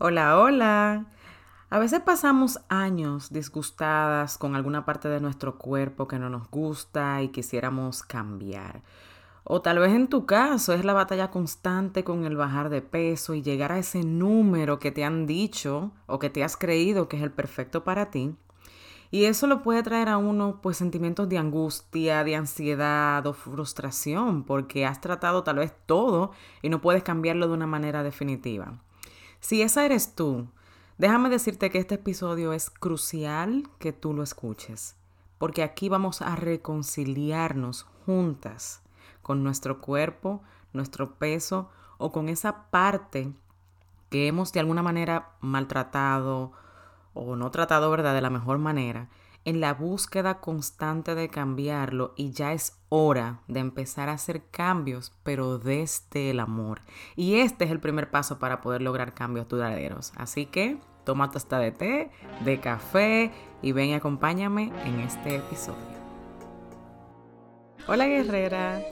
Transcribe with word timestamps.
Hola, 0.00 0.38
hola. 0.38 1.06
A 1.70 1.78
veces 1.80 1.98
pasamos 1.98 2.60
años 2.68 3.32
disgustadas 3.32 4.38
con 4.38 4.54
alguna 4.54 4.84
parte 4.84 5.08
de 5.08 5.20
nuestro 5.20 5.58
cuerpo 5.58 6.06
que 6.06 6.20
no 6.20 6.30
nos 6.30 6.48
gusta 6.50 7.20
y 7.20 7.30
quisiéramos 7.30 8.04
cambiar. 8.04 8.84
O 9.42 9.60
tal 9.60 9.80
vez 9.80 9.92
en 9.92 10.06
tu 10.06 10.24
caso 10.24 10.72
es 10.72 10.84
la 10.84 10.92
batalla 10.92 11.32
constante 11.32 12.04
con 12.04 12.24
el 12.26 12.36
bajar 12.36 12.68
de 12.68 12.80
peso 12.80 13.34
y 13.34 13.42
llegar 13.42 13.72
a 13.72 13.80
ese 13.80 14.04
número 14.04 14.78
que 14.78 14.92
te 14.92 15.04
han 15.04 15.26
dicho 15.26 15.90
o 16.06 16.20
que 16.20 16.30
te 16.30 16.44
has 16.44 16.56
creído 16.56 17.08
que 17.08 17.16
es 17.16 17.24
el 17.24 17.32
perfecto 17.32 17.82
para 17.82 18.08
ti. 18.08 18.36
Y 19.10 19.24
eso 19.24 19.48
lo 19.48 19.64
puede 19.64 19.82
traer 19.82 20.10
a 20.10 20.18
uno 20.18 20.60
pues 20.62 20.76
sentimientos 20.76 21.28
de 21.28 21.38
angustia, 21.38 22.22
de 22.22 22.36
ansiedad 22.36 23.26
o 23.26 23.32
frustración 23.32 24.44
porque 24.44 24.86
has 24.86 25.00
tratado 25.00 25.42
tal 25.42 25.56
vez 25.56 25.74
todo 25.86 26.30
y 26.62 26.68
no 26.68 26.80
puedes 26.80 27.02
cambiarlo 27.02 27.48
de 27.48 27.54
una 27.54 27.66
manera 27.66 28.04
definitiva. 28.04 28.78
Si 29.40 29.62
esa 29.62 29.84
eres 29.84 30.14
tú, 30.14 30.48
déjame 30.98 31.28
decirte 31.28 31.70
que 31.70 31.78
este 31.78 31.94
episodio 31.94 32.52
es 32.52 32.70
crucial 32.70 33.68
que 33.78 33.92
tú 33.92 34.12
lo 34.12 34.22
escuches, 34.22 34.96
porque 35.38 35.62
aquí 35.62 35.88
vamos 35.88 36.22
a 36.22 36.34
reconciliarnos 36.36 37.84
juntas 38.04 38.82
con 39.22 39.44
nuestro 39.44 39.80
cuerpo, 39.80 40.42
nuestro 40.72 41.14
peso 41.14 41.70
o 41.98 42.10
con 42.12 42.28
esa 42.28 42.70
parte 42.70 43.32
que 44.10 44.26
hemos 44.26 44.52
de 44.52 44.60
alguna 44.60 44.82
manera 44.82 45.30
maltratado 45.40 46.52
o 47.14 47.36
no 47.36 47.50
tratado, 47.50 47.90
¿verdad?, 47.90 48.14
de 48.14 48.22
la 48.22 48.30
mejor 48.30 48.58
manera 48.58 49.08
en 49.44 49.60
la 49.60 49.74
búsqueda 49.74 50.40
constante 50.40 51.14
de 51.14 51.28
cambiarlo 51.28 52.12
y 52.16 52.32
ya 52.32 52.52
es 52.52 52.78
hora 52.88 53.40
de 53.48 53.60
empezar 53.60 54.08
a 54.08 54.14
hacer 54.14 54.42
cambios, 54.50 55.12
pero 55.22 55.58
desde 55.58 56.30
el 56.30 56.40
amor. 56.40 56.82
Y 57.16 57.36
este 57.36 57.64
es 57.64 57.70
el 57.70 57.80
primer 57.80 58.10
paso 58.10 58.38
para 58.38 58.60
poder 58.60 58.82
lograr 58.82 59.14
cambios 59.14 59.48
duraderos. 59.48 60.12
Así 60.16 60.46
que 60.46 60.78
toma 61.04 61.30
tu 61.30 61.38
de 61.56 61.72
té, 61.72 62.10
de 62.44 62.60
café 62.60 63.32
y 63.62 63.72
ven 63.72 63.88
y 63.88 63.94
acompáñame 63.94 64.72
en 64.84 65.00
este 65.00 65.36
episodio. 65.36 65.98
Hola 67.90 68.06
guerrera, 68.06 68.82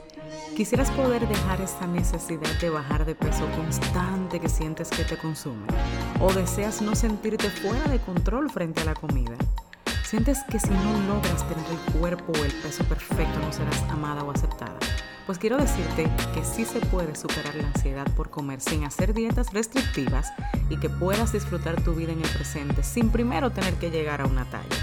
quisieras 0.55 0.89
poder 0.89 1.27
dejar 1.27 1.61
esa 1.61 1.85
necesidad 1.85 2.59
de 2.59 2.71
bajar 2.71 3.05
de 3.05 3.13
peso 3.13 3.47
constante 3.55 4.39
que 4.39 4.49
sientes 4.49 4.89
que 4.89 5.03
te 5.03 5.15
consume 5.15 5.67
o 6.19 6.33
deseas 6.33 6.81
no 6.81 6.95
sentirte 6.95 7.47
fuera 7.51 7.87
de 7.89 7.99
control 7.99 8.49
frente 8.49 8.81
a 8.81 8.85
la 8.85 8.95
comida. 8.95 9.35
¿Sientes 10.09 10.41
que 10.49 10.57
si 10.57 10.69
no 10.69 10.97
logras 11.05 11.45
tener 11.49 11.65
el 11.69 11.93
cuerpo 11.99 12.31
o 12.31 12.45
el 12.45 12.53
peso 12.61 12.81
perfecto 12.85 13.39
no 13.41 13.51
serás 13.51 13.83
amada 13.89 14.23
o 14.23 14.31
aceptada? 14.31 14.79
Pues 15.25 15.37
quiero 15.37 15.57
decirte 15.57 16.09
que 16.33 16.45
sí 16.45 16.63
se 16.63 16.79
puede 16.79 17.13
superar 17.13 17.53
la 17.55 17.67
ansiedad 17.67 18.07
por 18.15 18.29
comer 18.29 18.61
sin 18.61 18.85
hacer 18.85 19.13
dietas 19.13 19.51
restrictivas 19.51 20.31
y 20.69 20.77
que 20.77 20.87
puedas 20.87 21.33
disfrutar 21.33 21.81
tu 21.81 21.93
vida 21.93 22.13
en 22.13 22.21
el 22.21 22.29
presente 22.29 22.83
sin 22.83 23.09
primero 23.09 23.49
tener 23.51 23.73
que 23.73 23.91
llegar 23.91 24.21
a 24.21 24.27
una 24.27 24.45
talla. 24.45 24.77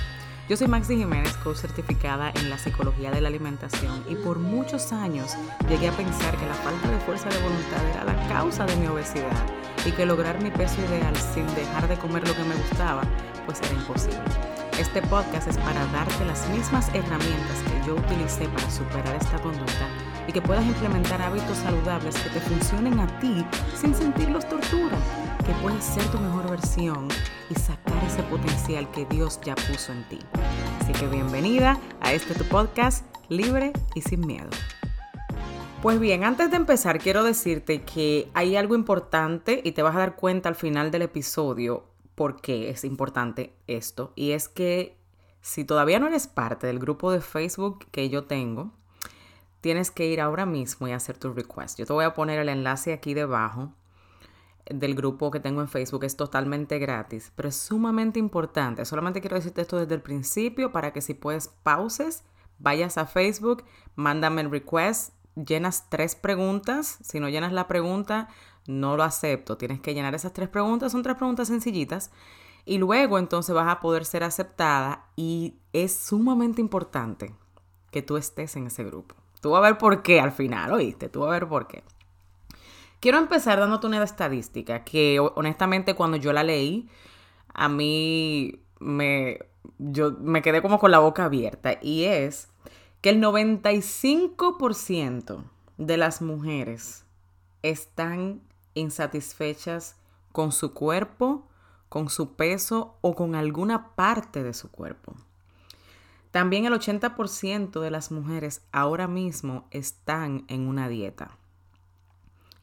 Yo 0.47 0.59
soy 0.59 0.69
Maxi 0.69 0.95
Jiménez, 0.95 1.33
coach 1.39 1.57
certificada 1.57 2.31
en 2.35 2.51
la 2.51 2.59
psicología 2.59 3.11
de 3.11 3.23
la 3.23 3.29
alimentación 3.29 4.05
y 4.11 4.17
por 4.17 4.39
muchos 4.39 4.93
años 4.93 5.37
llegué 5.71 5.89
a 5.89 5.93
pensar 5.93 6.37
que 6.37 6.45
la 6.45 6.53
falta 6.53 6.91
de 6.91 7.01
fuerza 7.01 7.31
de 7.31 7.39
voluntad 7.39 7.83
era 7.95 8.05
la 8.05 8.29
causa 8.29 8.67
de 8.67 8.77
mi 8.77 8.89
obesidad 8.89 9.43
y 9.87 9.93
que 9.93 10.05
lograr 10.05 10.43
mi 10.43 10.51
peso 10.51 10.83
ideal 10.83 11.17
sin 11.17 11.47
dejar 11.55 11.89
de 11.89 11.97
comer 11.97 12.29
lo 12.29 12.37
que 12.37 12.45
me 12.45 12.57
gustaba 12.57 13.05
pues 13.47 13.59
era 13.63 13.73
imposible. 13.73 14.64
Este 14.79 15.01
podcast 15.03 15.47
es 15.47 15.57
para 15.59 15.87
darte 15.87 16.25
las 16.25 16.49
mismas 16.49 16.89
herramientas 16.89 17.63
que 17.63 17.87
yo 17.87 17.95
utilicé 17.95 18.49
para 18.49 18.69
superar 18.69 19.15
esta 19.15 19.41
conducta 19.41 19.89
y 20.27 20.33
que 20.33 20.43
puedas 20.43 20.67
implementar 20.67 21.23
hábitos 21.23 21.59
saludables 21.59 22.17
que 22.17 22.31
te 22.31 22.41
funcionen 22.41 22.99
a 22.99 23.21
ti 23.21 23.47
sin 23.77 23.95
sentirlos 23.95 24.49
tortura, 24.49 24.97
que 25.47 25.53
puedes 25.63 25.85
ser 25.85 26.03
tu 26.07 26.19
mejor 26.19 26.51
versión 26.51 27.07
y 27.51 27.55
sacar 27.55 28.03
ese 28.05 28.25
potencial 28.25 28.91
que 28.91 29.05
Dios 29.05 29.39
ya 29.45 29.55
puso 29.55 29.93
en 29.93 30.09
ti. 30.09 30.19
Así 30.81 30.93
que 30.93 31.07
bienvenida 31.07 31.79
a 32.01 32.13
este 32.13 32.35
tu 32.35 32.45
podcast 32.45 33.07
libre 33.29 33.73
y 33.95 34.01
sin 34.01 34.27
miedo. 34.27 34.51
Pues 35.83 36.01
bien, 36.01 36.25
antes 36.25 36.51
de 36.51 36.57
empezar 36.57 36.99
quiero 36.99 37.23
decirte 37.23 37.83
que 37.83 38.29
hay 38.35 38.57
algo 38.57 38.75
importante 38.75 39.61
y 39.63 39.71
te 39.71 39.83
vas 39.83 39.95
a 39.95 40.01
dar 40.01 40.17
cuenta 40.17 40.49
al 40.49 40.57
final 40.57 40.91
del 40.91 41.03
episodio 41.03 41.94
por 42.15 42.41
qué 42.41 42.71
es 42.71 42.85
importante 42.85 43.55
esto. 43.67 44.13
Y 44.15 44.33
es 44.33 44.49
que 44.49 44.97
si 45.41 45.65
todavía 45.65 45.99
no 45.99 46.07
eres 46.07 46.27
parte 46.27 46.67
del 46.67 46.79
grupo 46.79 47.13
de 47.13 47.21
Facebook 47.21 47.87
que 47.91 48.09
yo 48.09 48.25
tengo, 48.25 48.73
tienes 49.61 49.91
que 49.91 50.07
ir 50.07 50.21
ahora 50.21 50.47
mismo 50.47 50.89
y 50.89 50.93
hacer 50.93 51.19
tu 51.19 51.33
request. 51.33 51.79
Yo 51.79 51.87
te 51.87 51.93
voy 51.93 52.05
a 52.05 52.15
poner 52.15 52.39
el 52.39 52.49
enlace 52.49 52.93
aquí 52.93 53.15
debajo 53.15 53.73
del 54.67 54.95
grupo 54.95 55.31
que 55.31 55.41
tengo 55.41 55.61
en 55.61 55.69
Facebook. 55.69 56.05
Es 56.05 56.17
totalmente 56.17 56.79
gratis, 56.79 57.33
pero 57.35 57.49
es 57.49 57.57
sumamente 57.57 58.19
importante. 58.19 58.85
Solamente 58.85 59.21
quiero 59.21 59.37
decirte 59.37 59.63
esto 59.63 59.79
desde 59.79 59.95
el 59.95 60.03
principio 60.03 60.73
para 60.73 60.93
que 60.93 61.01
si 61.01 61.15
puedes 61.15 61.49
pauses, 61.49 62.25
vayas 62.59 62.99
a 62.99 63.07
Facebook, 63.07 63.65
mándame 63.97 64.43
el 64.43 64.51
request, 64.51 65.15
llenas 65.35 65.89
tres 65.91 66.15
preguntas. 66.15 66.99
Si 67.03 67.21
no 67.21 67.29
llenas 67.29 67.53
la 67.53 67.69
pregunta, 67.69 68.29
no 68.67 68.97
lo 68.97 69.03
acepto. 69.03 69.57
Tienes 69.57 69.81
que 69.81 69.95
llenar 69.95 70.15
esas 70.15 70.33
tres 70.33 70.49
preguntas, 70.49 70.93
son 70.93 71.03
tres 71.03 71.17
preguntas 71.17 71.49
sencillitas. 71.49 72.13
Y 72.65 72.79
luego 72.79 73.19
entonces 73.19 73.53
vas 73.55 73.69
a 73.69 73.81
poder 73.81 74.05
ser 74.05 74.23
aceptada 74.25 75.07
y 75.17 75.55
es 75.73 75.95
sumamente 75.95 76.61
importante 76.61 77.35
que 77.91 78.03
tú 78.03 78.17
estés 78.17 78.55
en 78.57 78.69
ese 78.69 78.85
grupo. 78.85 79.17
Tú 79.41 79.51
vas 79.51 79.59
a 79.59 79.63
ver 79.69 79.79
por 79.79 80.03
qué 80.03 80.21
al 80.21 80.33
final, 80.33 80.73
¿oíste? 80.73 81.11
Tú 81.11 81.21
vas 81.21 81.29
a 81.29 81.33
ver 81.33 81.47
por 81.47 81.69
qué. 81.69 81.85
Quiero 83.01 83.19
empezar 83.19 83.61
dándote 83.61 83.87
una 83.87 84.03
estadística 84.03 84.83
que 84.83 85.21
honestamente 85.21 85.95
cuando 85.95 86.17
yo 86.17 86.33
la 86.33 86.43
leí, 86.43 86.89
a 87.53 87.69
mí 87.69 88.63
me, 88.79 89.41
yo 89.79 90.13
me 90.13 90.41
quedé 90.41 90.63
como 90.63 90.79
con 90.79 90.91
la 90.91 91.01
boca 91.01 91.27
abierta 91.27 91.79
y 91.83 92.05
es 92.05 92.49
que 93.03 93.11
el 93.11 93.23
95% 93.23 95.45
de 95.77 95.97
las 95.99 96.23
mujeres 96.23 97.05
están 97.63 98.41
insatisfechas 98.75 99.97
con 100.33 100.53
su 100.53 100.75
cuerpo, 100.75 101.49
con 101.89 102.09
su 102.09 102.35
peso 102.35 102.97
o 103.01 103.15
con 103.15 103.35
alguna 103.35 103.95
parte 103.95 104.43
de 104.43 104.53
su 104.53 104.71
cuerpo. 104.71 105.15
También 106.31 106.65
el 106.65 106.73
80% 106.73 107.81
de 107.81 107.91
las 107.93 108.11
mujeres 108.11 108.63
ahora 108.73 109.07
mismo 109.07 109.69
están 109.71 110.45
en 110.49 110.67
una 110.67 110.89
dieta. 110.89 111.39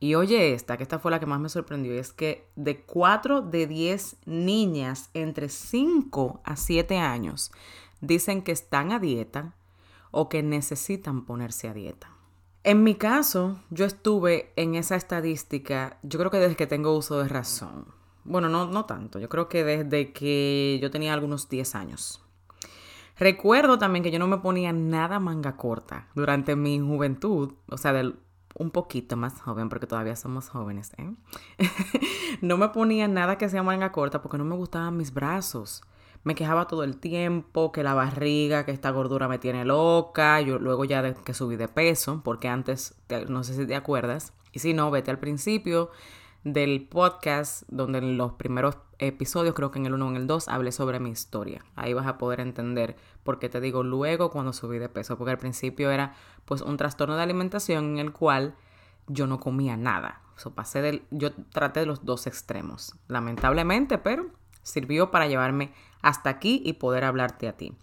Y 0.02 0.16
oye 0.16 0.54
esta, 0.54 0.78
que 0.78 0.84
esta 0.84 1.00
fue 1.00 1.12
la 1.12 1.20
que 1.20 1.28
más 1.28 1.40
me 1.40 1.48
sorprendió, 1.48 1.94
es 1.94 2.12
que 2.12 2.50
de 2.56 2.82
4 2.82 3.42
de 3.42 3.68
10 3.68 4.18
niñas 4.26 5.10
entre 5.14 5.48
5 5.48 6.42
a 6.44 6.56
7 6.58 6.98
años 6.98 7.52
dicen 8.02 8.42
que 8.42 8.52
están 8.52 8.92
a 8.92 9.00
dieta 9.00 9.54
o 10.10 10.28
que 10.28 10.44
necesitan 10.44 11.24
ponerse 11.24 11.70
a 11.70 11.74
dieta. 11.74 12.10
En 12.64 12.84
mi 12.84 12.94
caso, 12.94 13.60
yo 13.72 13.86
estuve 13.86 14.54
en 14.56 14.76
esa 14.76 14.96
estadística, 14.96 15.98
yo 16.04 16.20
creo 16.20 16.30
que 16.30 16.38
desde 16.38 16.56
que 16.56 16.68
tengo 16.68 16.96
uso 16.96 17.18
de 17.20 17.28
razón. 17.28 17.88
Bueno, 18.24 18.50
no, 18.50 18.68
no 18.68 18.86
tanto, 18.86 19.18
yo 19.18 19.30
creo 19.30 19.50
que 19.50 19.64
desde 19.64 20.14
que 20.14 20.78
yo 20.80 20.92
tenía 20.92 21.14
algunos 21.14 21.50
10 21.50 21.74
años. 21.74 22.24
Recuerdo 23.18 23.80
también 23.80 24.04
que 24.04 24.12
yo 24.12 24.20
no 24.20 24.28
me 24.28 24.38
ponía 24.38 24.74
nada 24.74 25.20
manga 25.20 25.58
corta 25.58 26.08
durante 26.14 26.56
mi 26.56 26.80
juventud, 26.80 27.54
o 27.68 27.78
sea, 27.78 27.94
del, 27.94 28.20
un 28.56 28.70
poquito 28.70 29.18
más 29.18 29.42
joven, 29.42 29.68
porque 29.68 29.88
todavía 29.88 30.16
somos 30.16 30.50
jóvenes, 30.50 30.92
¿eh? 30.98 31.16
no 32.42 32.58
me 32.58 32.70
ponía 32.70 33.08
nada 33.08 33.40
que 33.40 33.50
sea 33.50 33.64
manga 33.64 33.92
corta 33.92 34.22
porque 34.22 34.38
no 34.38 34.46
me 34.46 34.56
gustaban 34.56 34.98
mis 34.98 35.12
brazos 35.12 35.82
me 36.24 36.36
quejaba 36.36 36.68
todo 36.68 36.84
el 36.84 36.98
tiempo, 36.98 37.72
que 37.72 37.84
la 37.84 37.94
barriga, 37.94 38.66
que 38.66 38.72
esta 38.72 38.92
gordura 38.92 39.28
me 39.28 39.40
tiene 39.40 39.66
loca, 39.66 40.40
yo 40.42 40.60
luego 40.60 40.86
ya 40.86 41.14
que 41.14 41.34
subí 41.34 41.56
de 41.56 41.68
peso, 41.68 42.22
porque 42.24 42.48
antes, 42.48 42.96
no 43.28 43.44
sé 43.44 43.56
si 43.56 43.66
te 43.66 43.76
acuerdas, 43.76 44.34
y 44.52 44.60
si 44.60 44.74
no, 44.74 44.92
vete 44.92 45.12
al 45.12 45.20
principio 45.20 45.90
del 46.44 46.88
podcast, 46.88 47.64
donde 47.70 48.00
en 48.00 48.18
los 48.18 48.34
primeros 48.34 48.78
episodios, 49.00 49.56
creo 49.56 49.72
que 49.72 49.80
en 49.80 49.86
el 49.86 49.94
1 49.94 50.06
o 50.06 50.10
en 50.10 50.16
el 50.16 50.28
2, 50.28 50.48
hablé 50.48 50.72
sobre 50.72 51.00
mi 51.00 51.10
historia. 51.10 51.64
Ahí 51.76 51.94
vas 51.94 52.08
a 52.08 52.18
poder 52.18 52.40
entender 52.40 52.96
por 53.24 53.40
qué 53.40 53.50
te 53.50 53.62
digo 53.62 53.84
luego 53.84 54.32
cuando 54.32 54.54
subí 54.54 54.80
de 54.80 54.90
peso, 54.90 55.18
porque 55.18 55.32
al 55.32 55.38
principio 55.38 55.92
era 55.92 56.16
pues 56.46 56.62
un 56.62 56.78
trastorno 56.78 57.16
de 57.16 57.24
alimentación 57.24 57.92
en 57.92 58.00
el 58.00 58.12
cual 58.12 58.56
yo 59.08 59.28
no 59.28 59.40
comía 59.40 59.78
nada. 59.78 60.22
So, 60.36 60.52
pasé 60.52 60.82
del, 60.82 61.04
yo 61.12 61.34
traté 61.34 61.82
de 61.82 61.86
los 61.86 62.06
dos 62.06 62.26
extremos, 62.26 62.96
lamentablemente, 63.08 63.98
pero 63.98 64.28
sirvió 64.64 65.12
para 65.12 65.28
llevarme 65.28 65.74
hasta 66.02 66.30
aquí 66.30 66.62
y 66.66 66.74
poder 66.74 67.04
hablarte 67.04 67.48
a 67.48 67.58
ti. 67.58 67.74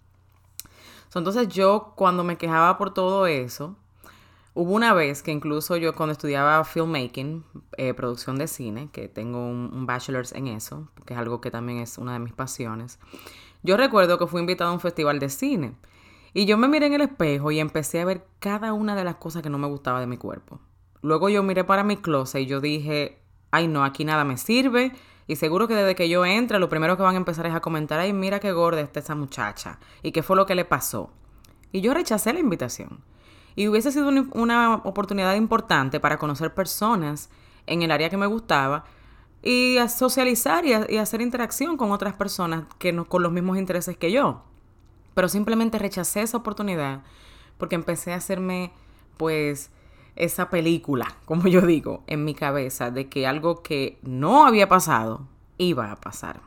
entonces 1.15 1.47
yo 1.47 1.93
cuando 1.95 2.23
me 2.23 2.37
quejaba 2.37 2.77
por 2.77 2.93
todo 2.93 3.27
eso, 3.27 3.75
hubo 4.53 4.73
una 4.73 4.93
vez 4.93 5.23
que 5.23 5.31
incluso 5.31 5.77
yo 5.77 5.95
cuando 5.95 6.13
estudiaba 6.13 6.63
filmmaking, 6.63 7.43
eh, 7.77 7.93
producción 7.93 8.37
de 8.37 8.47
cine, 8.47 8.89
que 8.91 9.07
tengo 9.07 9.39
un, 9.39 9.71
un 9.73 9.85
bachelor's 9.85 10.33
en 10.33 10.47
eso, 10.47 10.87
que 11.05 11.13
es 11.13 11.19
algo 11.19 11.41
que 11.41 11.51
también 11.51 11.79
es 11.79 11.97
una 11.97 12.13
de 12.13 12.19
mis 12.19 12.33
pasiones, 12.33 12.99
yo 13.63 13.77
recuerdo 13.77 14.17
que 14.17 14.27
fui 14.27 14.39
invitado 14.39 14.69
a 14.69 14.73
un 14.73 14.79
festival 14.79 15.19
de 15.19 15.29
cine. 15.29 15.75
Y 16.33 16.45
yo 16.45 16.57
me 16.57 16.67
miré 16.67 16.85
en 16.85 16.93
el 16.93 17.01
espejo 17.01 17.51
y 17.51 17.59
empecé 17.59 17.99
a 17.99 18.05
ver 18.05 18.25
cada 18.39 18.73
una 18.73 18.95
de 18.95 19.03
las 19.03 19.15
cosas 19.15 19.41
que 19.41 19.49
no 19.49 19.57
me 19.57 19.67
gustaba 19.67 19.99
de 19.99 20.07
mi 20.07 20.17
cuerpo. 20.17 20.59
Luego 21.01 21.29
yo 21.29 21.43
miré 21.43 21.63
para 21.63 21.83
mi 21.83 21.97
closet 21.97 22.41
y 22.41 22.45
yo 22.45 22.61
dije, 22.61 23.19
ay 23.51 23.67
no, 23.67 23.83
aquí 23.83 24.05
nada 24.05 24.23
me 24.23 24.37
sirve, 24.37 24.93
Y 25.29 25.35
seguro 25.35 25.67
que 25.67 25.75
desde 25.75 25.93
que 25.93 26.09
yo 26.09 26.25
entre, 26.25 26.57
lo 26.57 26.69
primero 26.69 26.97
que 26.97 27.03
van 27.03 27.13
a 27.13 27.17
empezar 27.17 27.45
es 27.45 27.53
a 27.53 27.59
comentar, 27.59 27.99
ay, 27.99 28.13
mira 28.13 28.39
qué 28.39 28.51
gorda 28.51 28.81
está 28.81 28.99
esa 28.99 29.13
muchacha. 29.13 29.77
¿Y 30.01 30.11
qué 30.11 30.23
fue 30.23 30.35
lo 30.35 30.47
que 30.47 30.55
le 30.55 30.65
pasó? 30.65 31.11
Y 31.71 31.81
yo 31.81 31.93
rechacé 31.93 32.33
la 32.33 32.39
invitación. 32.39 33.01
Y 33.55 33.67
hubiese 33.67 33.91
sido 33.91 34.09
una 34.33 34.77
oportunidad 34.77 35.35
importante 35.35 35.99
para 35.99 36.17
conocer 36.17 36.55
personas 36.55 37.29
en 37.67 37.83
el 37.83 37.91
área 37.91 38.09
que 38.09 38.17
me 38.17 38.25
gustaba 38.25 38.85
y 39.43 39.77
a 39.77 39.87
socializar 39.87 40.65
y, 40.65 40.97
hacer 40.97 41.21
interacción 41.21 41.77
con 41.77 41.91
otras 41.91 42.15
personas 42.15 42.63
que 42.79 42.91
no, 42.91 43.05
con 43.05 43.21
los 43.21 43.31
mismos 43.31 43.59
intereses 43.59 43.95
que 43.97 44.11
yo. 44.11 44.41
Pero 45.13 45.29
simplemente 45.29 45.77
rechacé 45.77 46.23
esa 46.23 46.37
oportunidad 46.37 47.03
porque 47.59 47.75
empecé 47.75 48.13
a 48.13 48.15
hacerme, 48.15 48.71
pues, 49.17 49.69
esa 50.19 50.49
película, 50.49 51.15
como 51.25 51.47
yo 51.47 51.61
digo, 51.61 52.03
en 52.05 52.23
mi 52.23 52.35
cabeza 52.35 52.91
de 52.91 53.09
que 53.09 53.25
algo 53.25 53.63
que 53.63 53.97
no 54.03 54.45
había 54.45 54.69
pasado 54.69 55.25
iba 55.57 55.91
a 55.91 55.95
pasar. 55.95 56.41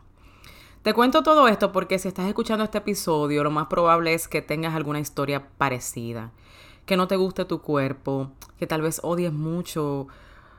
Te 0.83 0.95
cuento 0.95 1.23
todo 1.23 1.49
esto 1.49 1.71
porque 1.73 1.99
si 1.99 2.09
estás 2.09 2.27
escuchando 2.27 2.65
este 2.65 2.79
episodio, 2.79 3.45
lo 3.45 3.51
más 3.51 3.67
probable 3.67 4.15
es 4.15 4.27
que 4.27 4.43
tengas 4.43 4.75
alguna 4.75 4.99
historia 4.99 5.49
parecida, 5.57 6.33
que 6.87 6.97
no 6.97 7.07
te 7.07 7.17
guste 7.17 7.45
tu 7.45 7.61
cuerpo, 7.61 8.33
que 8.59 8.67
tal 8.67 8.83
vez 8.83 9.01
odies 9.05 9.33
mucho 9.33 10.09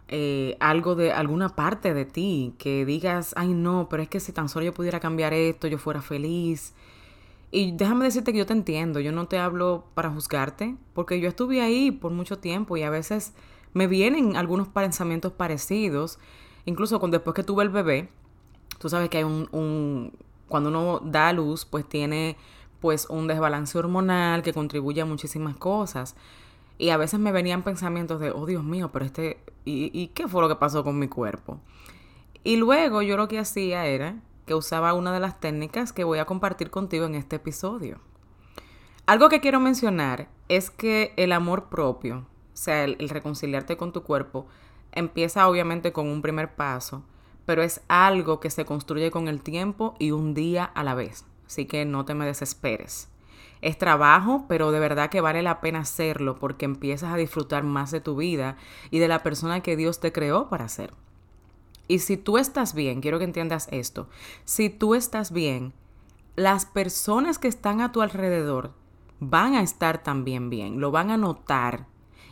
eh, 0.08 0.58
algo 0.60 0.96
de 0.96 1.12
alguna 1.12 1.50
parte 1.50 1.94
de 1.94 2.06
ti, 2.06 2.54
que 2.58 2.86
digas, 2.86 3.34
ay 3.38 3.50
no, 3.50 3.88
pero 3.90 4.04
es 4.04 4.10
que 4.10 4.20
si 4.20 4.32
tan 4.32 4.48
solo 4.48 4.66
yo 4.66 4.74
pudiera 4.74 5.00
cambiar 5.00 5.34
esto, 5.34 5.68
yo 5.68 5.78
fuera 5.78 6.02
feliz. 6.02 6.74
Y 7.56 7.72
déjame 7.74 8.06
decirte 8.06 8.32
que 8.34 8.40
yo 8.40 8.48
te 8.48 8.54
entiendo, 8.54 9.00
yo 9.00 9.12
no 9.12 9.28
te 9.28 9.38
hablo 9.38 9.86
para 9.94 10.10
juzgarte, 10.10 10.76
porque 10.96 11.20
yo 11.20 11.30
estuve 11.30 11.62
ahí 11.62 11.92
por 11.92 12.12
mucho 12.12 12.40
tiempo 12.40 12.78
y 12.78 12.82
a 12.82 12.90
veces 12.90 13.36
me 13.74 13.86
vienen 13.86 14.36
algunos 14.36 14.70
pensamientos 14.70 15.34
parecidos, 15.34 16.18
incluso 16.66 16.98
cuando 16.98 17.20
después 17.20 17.36
que 17.36 17.44
tuve 17.44 17.62
el 17.62 17.70
bebé, 17.70 18.10
tú 18.80 18.90
sabes 18.90 19.08
que 19.10 19.20
hay 19.20 19.24
un, 19.24 19.50
un 19.52 20.14
cuando 20.48 20.70
uno 20.70 21.00
da 21.06 21.32
luz, 21.32 21.64
pues 21.64 21.88
tiene 21.88 22.38
pues 22.82 23.06
un 23.08 23.28
desbalance 23.28 23.78
hormonal 23.78 24.42
que 24.42 24.52
contribuye 24.52 25.02
a 25.02 25.06
muchísimas 25.06 25.56
cosas. 25.56 26.16
Y 26.80 26.90
a 26.90 26.98
veces 26.98 27.20
me 27.20 27.32
venían 27.32 27.62
pensamientos 27.62 28.20
de, 28.20 28.32
oh 28.32 28.48
Dios 28.48 28.64
mío, 28.64 28.90
pero 28.92 29.06
este, 29.06 29.38
¿y, 29.64 30.08
qué 30.08 30.28
fue 30.28 30.42
lo 30.42 30.50
que 30.50 30.56
pasó 30.56 30.84
con 30.84 30.98
mi 30.98 31.08
cuerpo? 31.08 31.60
Y 32.44 32.56
luego 32.56 33.04
yo 33.04 33.16
lo 33.16 33.28
que 33.28 33.38
hacía 33.38 33.86
era 33.86 34.16
que 34.46 34.56
usaba 34.56 34.94
una 34.94 35.14
de 35.14 35.20
las 35.20 35.40
técnicas 35.40 35.94
que 35.94 36.04
voy 36.04 36.20
a 36.20 36.26
compartir 36.26 36.70
contigo 36.70 37.06
en 37.06 37.16
este 37.16 37.38
episodio. 37.38 38.00
Algo 39.06 39.28
que 39.28 39.42
quiero 39.42 39.60
mencionar 39.60 40.30
es 40.48 40.70
que 40.70 41.14
el 41.18 41.34
amor 41.34 41.70
propio, 41.70 42.20
o 42.20 42.56
sea, 42.56 42.86
el, 42.86 43.10
reconciliarte 43.10 43.76
con 43.76 43.92
tu 43.92 44.04
cuerpo, 44.04 44.48
empieza 44.92 45.48
obviamente 45.50 45.92
con 45.92 46.08
un 46.08 46.22
primer 46.22 46.56
paso, 46.56 47.04
pero 47.46 47.64
es 47.64 47.82
algo 47.90 48.40
que 48.40 48.50
se 48.50 48.64
construye 48.64 49.12
con 49.12 49.28
el 49.28 49.42
tiempo 49.42 49.96
y 50.00 50.12
un 50.12 50.34
día 50.34 50.64
a 50.64 50.84
la 50.84 50.96
vez. 50.96 51.26
Así 51.46 51.66
que 51.66 51.84
no 51.84 52.06
te 52.06 52.14
me 52.14 52.26
desesperes. 52.26 53.10
Es 53.62 53.78
trabajo, 53.78 54.46
pero 54.48 54.72
de 54.72 54.80
verdad 54.80 55.10
que 55.10 55.22
vale 55.22 55.42
la 55.42 55.60
pena 55.60 55.80
hacerlo 55.80 56.38
porque 56.40 56.66
empiezas 56.66 57.14
a 57.14 57.18
disfrutar 57.18 57.64
más 57.64 57.92
de 57.92 58.02
tu 58.02 58.16
vida 58.16 58.56
y 58.92 59.00
de 59.00 59.08
la 59.08 59.24
persona 59.24 59.62
que 59.62 59.76
Dios 59.76 60.00
te 60.00 60.12
creó 60.12 60.50
para 60.50 60.70
ser. 60.70 60.94
Y 61.88 62.00
si 62.00 62.18
tú 62.18 62.38
estás 62.38 62.74
bien, 62.74 63.02
quiero 63.02 63.20
que 63.20 63.26
entiendas 63.26 63.68
esto, 63.72 64.08
si 64.46 64.70
tú 64.70 64.96
estás 64.96 65.32
bien, 65.32 65.74
las 66.36 66.66
personas 66.66 67.40
que 67.40 67.48
están 67.48 67.82
a 67.82 67.92
tu 67.92 68.02
alrededor 68.02 68.72
van 69.20 69.56
a 69.56 69.62
estar 69.62 70.02
también 70.02 70.50
bien, 70.50 70.80
lo 70.80 70.92
van 70.92 71.12
a 71.12 71.18
notar 71.18 71.86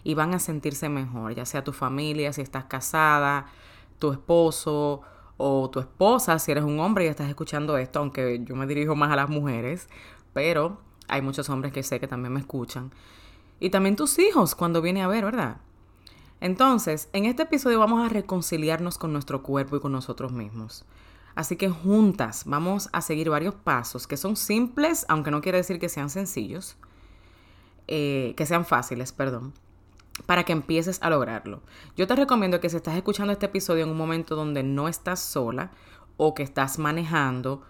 y 0.04 0.14
van 0.14 0.34
a 0.34 0.40
sentirse 0.40 0.90
mejor, 0.90 1.36
ya 1.36 1.46
sea 1.46 1.64
tu 1.64 1.74
familia, 1.74 2.34
si 2.34 2.42
estás 2.42 2.66
casada, 2.66 3.48
tu 4.00 4.12
esposo 4.12 5.02
o 5.38 5.70
tu 5.70 5.80
esposa, 5.80 6.40
si 6.40 6.52
eres 6.52 6.64
un 6.64 6.80
hombre 6.80 7.06
y 7.06 7.08
estás 7.08 7.30
escuchando 7.30 7.78
esto, 7.78 8.00
aunque 8.00 8.42
yo 8.44 8.56
me 8.56 8.68
dirijo 8.68 8.96
más 8.96 9.12
a 9.12 9.16
las 9.16 9.30
mujeres, 9.30 9.88
pero 10.34 10.80
hay 11.08 11.22
muchos 11.22 11.50
hombres 11.50 11.74
que 11.74 11.84
sé 11.84 12.00
que 12.00 12.08
también 12.08 12.34
me 12.34 12.40
escuchan. 12.40 12.92
Y 13.60 13.70
también 13.70 13.96
tus 13.96 14.18
hijos 14.18 14.56
cuando 14.56 14.82
viene 14.82 15.04
a 15.04 15.08
ver, 15.08 15.26
¿verdad? 15.26 15.58
Entonces, 16.42 17.08
en 17.14 17.26
este 17.26 17.44
episodio 17.44 17.80
vamos 17.80 18.04
a 18.04 18.10
reconciliarnos 18.10 18.98
con 18.98 19.14
nuestro 19.14 19.44
cuerpo 19.44 19.78
y 19.78 19.80
con 19.80 19.92
nosotros 19.92 20.32
mismos. 20.32 20.86
Así 21.36 21.56
que 21.56 21.70
juntas 21.70 22.44
vamos 22.46 22.90
a 22.92 23.02
seguir 23.02 23.30
varios 23.30 23.54
pasos 23.56 24.08
que 24.08 24.18
son 24.18 24.36
simples, 24.36 25.06
aunque 25.08 25.32
no 25.32 25.42
quiere 25.42 25.60
decir 25.60 25.80
que 25.80 25.88
sean 25.88 26.10
sencillos, 26.10 26.78
eh, 27.88 28.34
que 28.36 28.46
sean 28.48 28.66
fáciles, 28.66 29.12
perdón, 29.14 29.54
para 30.26 30.44
que 30.44 30.52
empieces 30.52 30.98
a 31.04 31.12
lograrlo. 31.12 31.62
Yo 31.96 32.08
te 32.08 32.16
recomiendo 32.16 32.60
que 32.60 32.70
si 32.70 32.76
estás 32.76 32.96
escuchando 32.96 33.32
este 33.32 33.46
episodio 33.46 33.84
en 33.84 33.92
un 33.92 33.98
momento 33.98 34.36
donde 34.36 34.64
no 34.64 34.88
estás 34.88 35.20
sola 35.20 35.72
o 36.18 36.34
que 36.34 36.44
estás 36.44 36.80
manejando, 36.80 37.62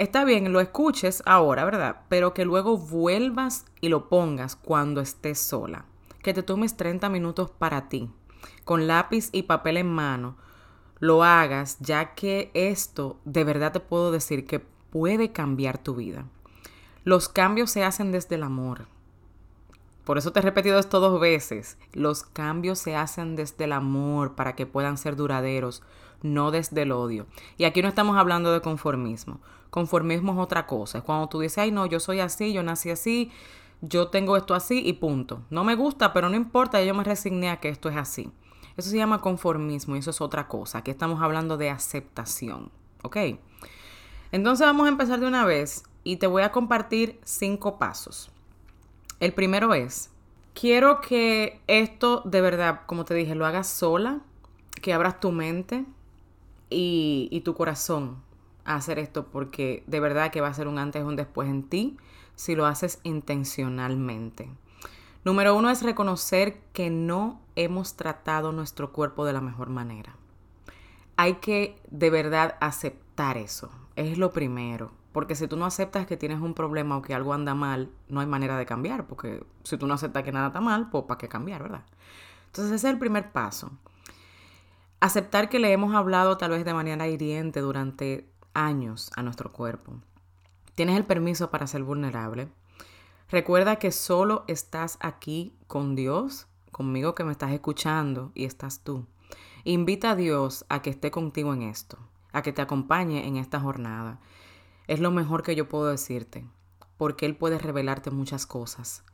Está 0.00 0.24
bien, 0.24 0.50
lo 0.50 0.60
escuches 0.60 1.22
ahora, 1.26 1.62
¿verdad? 1.66 2.04
Pero 2.08 2.32
que 2.32 2.46
luego 2.46 2.78
vuelvas 2.78 3.66
y 3.82 3.90
lo 3.90 4.08
pongas 4.08 4.56
cuando 4.56 5.02
estés 5.02 5.38
sola. 5.38 5.84
Que 6.22 6.34
te 6.34 6.42
tomes 6.42 6.76
30 6.76 7.08
minutos 7.08 7.50
para 7.50 7.88
ti, 7.88 8.10
con 8.64 8.86
lápiz 8.86 9.30
y 9.32 9.44
papel 9.44 9.78
en 9.78 9.90
mano. 9.90 10.36
Lo 10.98 11.24
hagas, 11.24 11.78
ya 11.80 12.14
que 12.14 12.50
esto 12.52 13.18
de 13.24 13.44
verdad 13.44 13.72
te 13.72 13.80
puedo 13.80 14.12
decir 14.12 14.46
que 14.46 14.60
puede 14.60 15.32
cambiar 15.32 15.78
tu 15.78 15.94
vida. 15.94 16.26
Los 17.04 17.28
cambios 17.28 17.70
se 17.70 17.84
hacen 17.84 18.12
desde 18.12 18.34
el 18.34 18.42
amor. 18.42 18.86
Por 20.04 20.18
eso 20.18 20.32
te 20.32 20.40
he 20.40 20.42
repetido 20.42 20.78
esto 20.78 21.00
dos 21.00 21.20
veces. 21.20 21.78
Los 21.92 22.22
cambios 22.24 22.78
se 22.78 22.96
hacen 22.96 23.36
desde 23.36 23.64
el 23.64 23.72
amor 23.72 24.34
para 24.34 24.54
que 24.56 24.66
puedan 24.66 24.98
ser 24.98 25.16
duraderos, 25.16 25.82
no 26.22 26.50
desde 26.50 26.82
el 26.82 26.92
odio. 26.92 27.26
Y 27.56 27.64
aquí 27.64 27.80
no 27.80 27.88
estamos 27.88 28.16
hablando 28.16 28.52
de 28.52 28.60
conformismo. 28.60 29.40
Conformismo 29.70 30.32
es 30.32 30.38
otra 30.38 30.66
cosa. 30.66 30.98
Es 30.98 31.04
cuando 31.04 31.28
tú 31.28 31.40
dices, 31.40 31.58
ay, 31.58 31.70
no, 31.70 31.86
yo 31.86 32.00
soy 32.00 32.20
así, 32.20 32.52
yo 32.52 32.62
nací 32.62 32.90
así, 32.90 33.30
yo 33.80 34.08
tengo 34.08 34.36
esto 34.36 34.54
así 34.54 34.82
y 34.84 34.94
punto. 34.94 35.42
No 35.50 35.64
me 35.64 35.74
gusta, 35.74 36.12
pero 36.12 36.28
no 36.28 36.36
importa, 36.36 36.82
yo 36.82 36.94
me 36.94 37.04
resigné 37.04 37.50
a 37.50 37.60
que 37.60 37.68
esto 37.68 37.88
es 37.88 37.96
así. 37.96 38.30
Eso 38.76 38.90
se 38.90 38.96
llama 38.96 39.20
conformismo 39.20 39.96
y 39.96 40.00
eso 40.00 40.10
es 40.10 40.20
otra 40.20 40.48
cosa. 40.48 40.78
Aquí 40.78 40.90
estamos 40.90 41.22
hablando 41.22 41.56
de 41.56 41.70
aceptación. 41.70 42.70
¿Ok? 43.02 43.16
Entonces 44.32 44.66
vamos 44.66 44.86
a 44.86 44.90
empezar 44.90 45.20
de 45.20 45.26
una 45.26 45.44
vez 45.44 45.84
y 46.04 46.16
te 46.16 46.26
voy 46.26 46.42
a 46.42 46.52
compartir 46.52 47.18
cinco 47.24 47.78
pasos. 47.78 48.30
El 49.18 49.32
primero 49.32 49.74
es, 49.74 50.10
quiero 50.54 51.00
que 51.00 51.60
esto 51.66 52.22
de 52.24 52.40
verdad, 52.40 52.82
como 52.86 53.04
te 53.04 53.14
dije, 53.14 53.34
lo 53.34 53.46
hagas 53.46 53.68
sola, 53.68 54.20
que 54.80 54.92
abras 54.92 55.20
tu 55.20 55.32
mente 55.32 55.84
y, 56.70 57.28
y 57.30 57.40
tu 57.40 57.54
corazón 57.54 58.22
hacer 58.64 58.98
esto 58.98 59.26
porque 59.26 59.84
de 59.86 60.00
verdad 60.00 60.30
que 60.30 60.40
va 60.40 60.48
a 60.48 60.54
ser 60.54 60.68
un 60.68 60.78
antes 60.78 61.02
y 61.02 61.04
un 61.04 61.16
después 61.16 61.48
en 61.48 61.62
ti 61.62 61.96
si 62.34 62.54
lo 62.54 62.66
haces 62.66 63.00
intencionalmente. 63.02 64.50
Número 65.24 65.54
uno 65.54 65.68
es 65.68 65.82
reconocer 65.82 66.60
que 66.72 66.88
no 66.88 67.42
hemos 67.54 67.94
tratado 67.94 68.52
nuestro 68.52 68.92
cuerpo 68.92 69.26
de 69.26 69.34
la 69.34 69.42
mejor 69.42 69.68
manera. 69.68 70.16
Hay 71.16 71.34
que 71.34 71.78
de 71.90 72.08
verdad 72.08 72.56
aceptar 72.60 73.36
eso. 73.36 73.70
Es 73.96 74.16
lo 74.16 74.32
primero. 74.32 74.92
Porque 75.12 75.34
si 75.34 75.48
tú 75.48 75.56
no 75.56 75.66
aceptas 75.66 76.06
que 76.06 76.16
tienes 76.16 76.40
un 76.40 76.54
problema 76.54 76.96
o 76.96 77.02
que 77.02 77.14
algo 77.14 77.34
anda 77.34 77.54
mal, 77.54 77.90
no 78.08 78.20
hay 78.20 78.26
manera 78.26 78.56
de 78.56 78.64
cambiar. 78.64 79.06
Porque 79.06 79.44
si 79.64 79.76
tú 79.76 79.86
no 79.86 79.94
aceptas 79.94 80.22
que 80.22 80.32
nada 80.32 80.46
está 80.46 80.60
mal, 80.60 80.88
pues 80.88 81.04
¿para 81.04 81.18
qué 81.18 81.28
cambiar, 81.28 81.62
verdad? 81.62 81.82
Entonces 82.46 82.72
ese 82.72 82.88
es 82.88 82.92
el 82.92 82.98
primer 82.98 83.32
paso. 83.32 83.70
Aceptar 85.00 85.48
que 85.48 85.58
le 85.58 85.72
hemos 85.72 85.94
hablado 85.94 86.38
tal 86.38 86.52
vez 86.52 86.64
de 86.64 86.74
manera 86.74 87.08
hiriente 87.08 87.60
durante 87.60 88.30
años 88.54 89.10
a 89.16 89.22
nuestro 89.22 89.52
cuerpo. 89.52 89.94
Tienes 90.74 90.96
el 90.96 91.04
permiso 91.04 91.50
para 91.50 91.66
ser 91.66 91.82
vulnerable. 91.82 92.48
Recuerda 93.30 93.76
que 93.76 93.92
solo 93.92 94.44
estás 94.48 94.98
aquí 95.00 95.54
con 95.66 95.94
Dios, 95.94 96.46
conmigo 96.72 97.14
que 97.14 97.24
me 97.24 97.32
estás 97.32 97.52
escuchando 97.52 98.32
y 98.34 98.44
estás 98.44 98.80
tú. 98.82 99.06
Invita 99.64 100.12
a 100.12 100.16
Dios 100.16 100.64
a 100.68 100.82
que 100.82 100.90
esté 100.90 101.10
contigo 101.10 101.52
en 101.52 101.62
esto, 101.62 101.98
a 102.32 102.42
que 102.42 102.52
te 102.52 102.62
acompañe 102.62 103.26
en 103.26 103.36
esta 103.36 103.60
jornada. 103.60 104.20
Es 104.88 105.00
lo 105.00 105.10
mejor 105.10 105.42
que 105.42 105.54
yo 105.54 105.68
puedo 105.68 105.86
decirte, 105.86 106.46
porque 106.96 107.26
Él 107.26 107.36
puede 107.36 107.58
revelarte 107.58 108.10
muchas 108.10 108.46
cosas. 108.46 109.04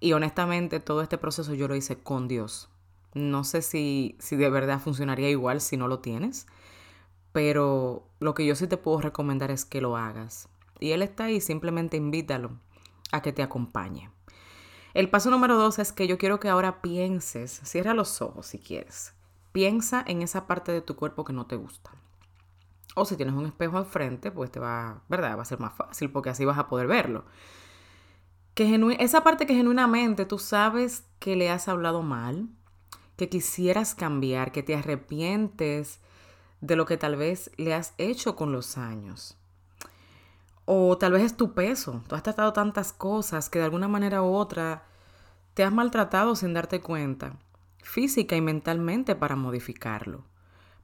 Y 0.00 0.14
honestamente 0.14 0.80
todo 0.80 1.02
este 1.02 1.18
proceso 1.18 1.54
yo 1.54 1.68
lo 1.68 1.76
hice 1.76 1.98
con 1.98 2.28
Dios. 2.28 2.70
No 3.12 3.44
sé 3.44 3.60
si, 3.60 4.16
si 4.18 4.36
de 4.36 4.48
verdad 4.48 4.80
funcionaría 4.80 5.28
igual 5.28 5.60
si 5.60 5.76
no 5.76 5.86
lo 5.88 5.98
tienes, 5.98 6.46
pero 7.32 8.06
lo 8.18 8.34
que 8.34 8.46
yo 8.46 8.54
sí 8.54 8.66
te 8.66 8.76
puedo 8.76 9.00
recomendar 9.00 9.50
es 9.50 9.64
que 9.64 9.80
lo 9.80 9.96
hagas. 9.96 10.48
Y 10.78 10.92
Él 10.92 11.02
está 11.02 11.24
ahí, 11.24 11.40
simplemente 11.40 11.96
invítalo 11.96 12.52
a 13.12 13.22
que 13.22 13.32
te 13.32 13.42
acompañe. 13.42 14.10
El 14.94 15.08
paso 15.08 15.30
número 15.30 15.56
dos 15.56 15.78
es 15.78 15.92
que 15.92 16.08
yo 16.08 16.18
quiero 16.18 16.40
que 16.40 16.48
ahora 16.48 16.80
pienses, 16.82 17.60
cierra 17.64 17.94
los 17.94 18.20
ojos 18.22 18.46
si 18.46 18.58
quieres, 18.58 19.14
piensa 19.52 20.02
en 20.06 20.22
esa 20.22 20.46
parte 20.46 20.72
de 20.72 20.80
tu 20.80 20.96
cuerpo 20.96 21.24
que 21.24 21.32
no 21.32 21.46
te 21.46 21.56
gusta. 21.56 21.90
O 22.96 23.04
si 23.04 23.16
tienes 23.16 23.34
un 23.34 23.46
espejo 23.46 23.78
al 23.78 23.86
frente, 23.86 24.32
pues 24.32 24.50
te 24.50 24.58
va, 24.58 25.02
¿verdad? 25.08 25.36
Va 25.38 25.42
a 25.42 25.46
ser 25.46 25.60
más 25.60 25.74
fácil 25.74 26.10
porque 26.10 26.30
así 26.30 26.44
vas 26.44 26.58
a 26.58 26.68
poder 26.68 26.88
verlo. 26.88 27.24
Que 28.54 28.80
esa 28.98 29.22
parte 29.22 29.46
que 29.46 29.54
genuinamente 29.54 30.26
tú 30.26 30.38
sabes 30.38 31.04
que 31.20 31.36
le 31.36 31.50
has 31.50 31.68
hablado 31.68 32.02
mal, 32.02 32.48
que 33.16 33.28
quisieras 33.28 33.94
cambiar, 33.94 34.50
que 34.50 34.64
te 34.64 34.74
arrepientes 34.74 36.00
de 36.60 36.76
lo 36.76 36.86
que 36.86 36.96
tal 36.96 37.16
vez 37.16 37.50
le 37.56 37.74
has 37.74 37.94
hecho 37.98 38.36
con 38.36 38.52
los 38.52 38.78
años. 38.78 39.36
O 40.64 40.96
tal 40.98 41.12
vez 41.12 41.22
es 41.22 41.36
tu 41.36 41.52
peso. 41.54 42.02
Tú 42.06 42.14
has 42.14 42.22
tratado 42.22 42.52
tantas 42.52 42.92
cosas 42.92 43.48
que 43.48 43.58
de 43.58 43.64
alguna 43.64 43.88
manera 43.88 44.22
u 44.22 44.34
otra 44.34 44.84
te 45.54 45.64
has 45.64 45.72
maltratado 45.72 46.36
sin 46.36 46.54
darte 46.54 46.80
cuenta, 46.80 47.36
física 47.82 48.36
y 48.36 48.40
mentalmente 48.40 49.14
para 49.16 49.36
modificarlo. 49.36 50.24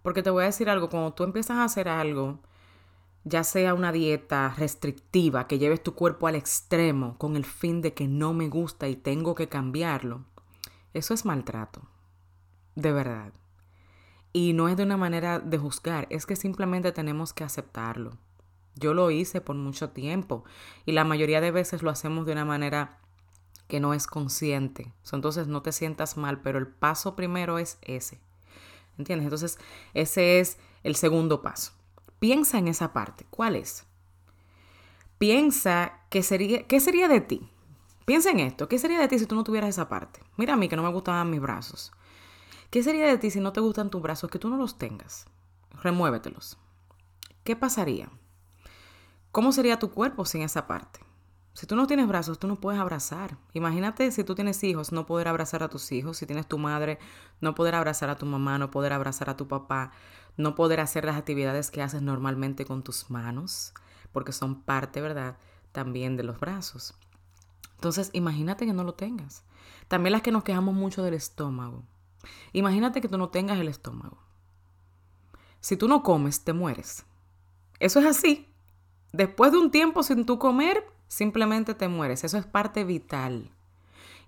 Porque 0.03 0.23
te 0.23 0.31
voy 0.31 0.43
a 0.43 0.47
decir 0.47 0.71
algo, 0.71 0.89
cuando 0.89 1.13
tú 1.13 1.25
empiezas 1.25 1.59
a 1.59 1.65
hacer 1.65 1.89
algo, 1.89 2.41
ya 3.25 3.43
sea 3.43 3.75
una 3.75 3.91
dieta 3.93 4.55
restrictiva 4.57 5.47
que 5.49 5.59
lleves 5.59 5.83
tu 5.83 5.95
cuerpo 5.95 6.29
al 6.29 6.37
extremo 6.37 7.19
con 7.19 7.37
el 7.37 7.45
fin 7.45 7.83
de 7.83 7.93
que 7.93 8.07
no 8.07 8.33
me 8.33 8.49
gusta 8.49 8.89
y 8.89 8.95
tengo 8.95 9.35
que 9.35 9.49
cambiarlo, 9.49 10.25
eso 10.95 11.13
es 11.13 11.25
maltrato. 11.25 11.83
De 12.77 12.93
verdad. 12.93 13.33
Y 14.37 14.53
no 14.53 14.69
es 14.69 14.77
de 14.77 14.83
una 14.83 14.99
manera 14.99 15.39
de 15.39 15.57
juzgar, 15.57 16.07
es 16.11 16.27
que 16.27 16.37
simplemente 16.37 16.93
tenemos 16.93 17.33
que 17.33 17.43
aceptarlo. 17.43 18.19
Yo 18.75 18.93
lo 18.93 19.11
hice 19.11 19.41
por 19.41 19.57
mucho 19.57 19.93
tiempo 19.93 20.45
y 20.85 20.93
la 20.93 21.05
mayoría 21.05 21.41
de 21.41 21.51
veces 21.51 21.83
lo 21.83 21.89
hacemos 21.89 22.27
de 22.27 22.33
una 22.33 22.45
manera 22.45 22.99
que 23.67 23.81
no 23.81 23.95
es 23.95 24.07
consciente. 24.07 24.93
Entonces 25.11 25.47
no 25.47 25.63
te 25.63 25.73
sientas 25.73 26.19
mal, 26.19 26.43
pero 26.43 26.59
el 26.59 26.67
paso 26.67 27.17
primero 27.17 27.59
es 27.59 27.79
ese. 27.81 28.21
¿Entiendes? 28.99 29.25
Entonces 29.25 29.59
ese 29.95 30.39
es 30.39 30.59
el 30.83 30.97
segundo 30.97 31.41
paso. 31.41 31.73
Piensa 32.19 32.59
en 32.59 32.69
esa 32.69 32.93
parte. 32.93 33.25
¿Cuál 33.31 33.57
es? 33.57 33.87
Piensa 35.17 36.01
qué 36.11 36.23
sería, 36.23 36.67
qué 36.67 36.81
sería 36.81 37.09
de 37.09 37.23
ti. 37.23 37.49
Piensa 38.05 38.33
en 38.33 38.41
esto. 38.41 38.69
¿Qué 38.69 38.79
sería 38.79 39.01
de 39.01 39.09
ti 39.09 39.19
si 39.19 39.25
tú 39.25 39.35
no 39.35 39.45
tuvieras 39.45 39.71
esa 39.71 39.89
parte? 39.89 40.21
Mira 40.37 40.53
a 40.53 40.57
mí 40.59 40.69
que 40.69 40.77
no 40.77 40.83
me 40.83 40.93
gustaban 40.93 41.31
mis 41.31 41.41
brazos. 41.41 41.91
¿Qué 42.71 42.83
sería 42.83 43.07
de 43.07 43.19
ti 43.19 43.31
si 43.31 43.41
no 43.41 43.53
te 43.53 43.61
gustan 43.61 43.91
tus 43.91 44.03
brazos 44.03 44.31
que 44.31 44.39
tú 44.39 44.49
no 44.49 44.57
los 44.57 44.79
tengas? 44.79 45.27
Remuévetelos. 45.83 46.59
¿Qué 47.45 47.55
pasaría? 47.55 48.11
¿Cómo 49.31 49.53
sería 49.53 49.79
tu 49.79 49.91
cuerpo 49.91 50.25
sin 50.25 50.43
esa 50.43 50.67
parte? 50.67 51.01
Si 51.57 51.67
tú 51.67 51.77
no 51.77 51.87
tienes 51.87 52.07
brazos, 52.07 52.39
tú 52.39 52.49
no 52.49 52.57
puedes 52.57 52.81
abrazar. 52.81 53.39
Imagínate 53.55 54.11
si 54.11 54.25
tú 54.25 54.35
tienes 54.35 54.63
hijos, 54.63 54.93
no 54.93 55.07
poder 55.07 55.29
abrazar 55.29 55.63
a 55.63 55.69
tus 55.69 55.91
hijos. 55.93 56.19
Si 56.19 56.27
tienes 56.27 56.47
tu 56.47 56.59
madre, 56.59 56.99
no 57.41 57.55
poder 57.55 57.77
abrazar 57.77 58.11
a 58.11 58.17
tu 58.17 58.27
mamá, 58.27 58.59
no 58.59 58.71
poder 58.71 58.93
abrazar 58.93 59.31
a 59.31 59.37
tu 59.37 59.49
papá, 59.49 59.93
no 60.37 60.55
poder 60.55 60.81
hacer 60.81 61.07
las 61.07 61.17
actividades 61.17 61.71
que 61.71 61.81
haces 61.81 62.03
normalmente 62.03 62.67
con 62.67 62.83
tus 62.83 63.11
manos, 63.11 63.73
porque 64.13 64.33
son 64.33 64.63
parte, 64.63 65.01
¿verdad? 65.01 65.39
También 65.73 66.17
de 66.17 66.25
los 66.25 66.41
brazos. 66.41 66.95
Entonces, 67.77 68.11
imagínate 68.13 68.67
que 68.67 68.75
no 68.75 68.85
lo 68.85 68.93
tengas. 68.93 69.45
También 69.89 70.13
las 70.13 70.23
que 70.23 70.33
nos 70.33 70.45
quejamos 70.45 70.75
mucho 70.75 71.03
del 71.03 71.15
estómago. 71.15 71.85
Imagínate 72.53 73.01
que 73.01 73.09
tú 73.09 73.19
no 73.19 73.29
tengas 73.29 73.59
el 73.59 73.69
estómago. 73.69 74.19
Si 75.61 75.77
tú 75.77 75.89
no 75.89 76.03
comes, 76.03 76.45
te 76.45 76.53
mueres. 76.53 77.05
Eso 77.81 78.01
es 78.01 78.07
así. 78.07 78.49
Después 79.13 79.53
de 79.53 79.59
un 79.59 79.71
tiempo 79.71 80.03
sin 80.03 80.27
tu 80.27 80.39
comer, 80.39 80.85
simplemente 81.09 81.75
te 81.75 81.89
mueres. 81.89 82.25
Eso 82.25 82.39
es 82.39 82.47
parte 82.47 82.85
vital. 82.85 83.51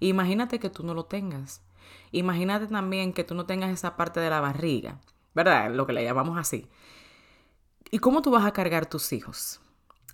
Imagínate 0.00 0.58
que 0.58 0.70
tú 0.70 0.82
no 0.84 0.94
lo 0.94 1.04
tengas. 1.04 1.62
Imagínate 2.10 2.66
también 2.66 3.12
que 3.12 3.24
tú 3.24 3.34
no 3.34 3.46
tengas 3.46 3.70
esa 3.70 3.96
parte 3.96 4.20
de 4.20 4.30
la 4.30 4.40
barriga, 4.40 5.00
¿verdad? 5.34 5.72
Lo 5.72 5.86
que 5.86 5.92
le 5.92 6.04
llamamos 6.04 6.38
así. 6.38 6.68
¿Y 7.90 7.98
cómo 7.98 8.22
tú 8.22 8.30
vas 8.30 8.44
a 8.44 8.52
cargar 8.52 8.86
tus 8.86 9.12
hijos? 9.12 9.60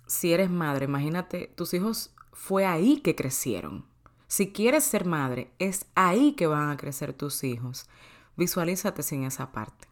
Si 0.07 0.33
eres 0.33 0.49
madre, 0.49 0.85
imagínate, 0.85 1.51
tus 1.55 1.73
hijos 1.73 2.13
fue 2.31 2.65
ahí 2.65 3.01
que 3.01 3.15
crecieron. 3.15 3.85
Si 4.27 4.51
quieres 4.51 4.83
ser 4.83 5.05
madre, 5.05 5.51
es 5.59 5.85
ahí 5.95 6.33
que 6.33 6.47
van 6.47 6.69
a 6.69 6.77
crecer 6.77 7.13
tus 7.13 7.43
hijos. 7.43 7.87
Visualízate 8.35 9.03
sin 9.03 9.23
esa 9.23 9.51
parte. 9.51 9.87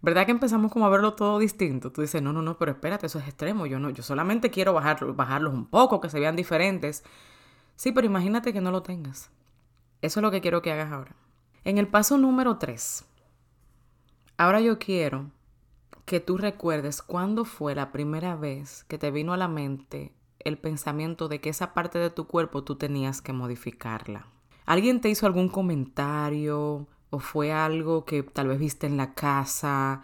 ¿Verdad 0.00 0.26
que 0.26 0.32
empezamos 0.32 0.70
como 0.70 0.86
a 0.86 0.90
verlo 0.90 1.14
todo 1.14 1.38
distinto? 1.38 1.90
Tú 1.90 2.02
dices, 2.02 2.20
no, 2.20 2.32
no, 2.32 2.42
no, 2.42 2.58
pero 2.58 2.72
espérate, 2.72 3.06
eso 3.06 3.18
es 3.18 3.26
extremo. 3.26 3.64
Yo 3.64 3.78
no, 3.78 3.90
yo 3.90 4.02
solamente 4.02 4.50
quiero 4.50 4.74
bajar, 4.74 5.04
bajarlos 5.14 5.54
un 5.54 5.66
poco, 5.66 6.00
que 6.00 6.10
se 6.10 6.20
vean 6.20 6.36
diferentes. 6.36 7.04
Sí, 7.76 7.92
pero 7.92 8.06
imagínate 8.06 8.52
que 8.52 8.60
no 8.60 8.70
lo 8.70 8.82
tengas. 8.82 9.30
Eso 10.02 10.20
es 10.20 10.22
lo 10.22 10.30
que 10.30 10.42
quiero 10.42 10.60
que 10.60 10.72
hagas 10.72 10.92
ahora. 10.92 11.16
En 11.64 11.78
el 11.78 11.88
paso 11.88 12.18
número 12.18 12.58
3, 12.58 13.04
ahora 14.36 14.60
yo 14.60 14.78
quiero 14.78 15.30
que 16.04 16.20
tú 16.20 16.36
recuerdes 16.36 17.00
cuándo 17.00 17.46
fue 17.46 17.74
la 17.74 17.90
primera 17.90 18.36
vez 18.36 18.84
que 18.84 18.98
te 18.98 19.10
vino 19.10 19.32
a 19.32 19.38
la 19.38 19.48
mente 19.48 20.12
el 20.44 20.58
pensamiento 20.58 21.28
de 21.28 21.40
que 21.40 21.50
esa 21.50 21.74
parte 21.74 21.98
de 21.98 22.10
tu 22.10 22.26
cuerpo 22.26 22.64
tú 22.64 22.76
tenías 22.76 23.22
que 23.22 23.32
modificarla. 23.32 24.26
¿Alguien 24.66 25.00
te 25.00 25.10
hizo 25.10 25.26
algún 25.26 25.48
comentario, 25.48 26.86
o 27.10 27.18
fue 27.18 27.52
algo 27.52 28.04
que 28.04 28.22
tal 28.22 28.48
vez 28.48 28.58
viste 28.58 28.86
en 28.86 28.96
la 28.96 29.14
casa, 29.14 30.02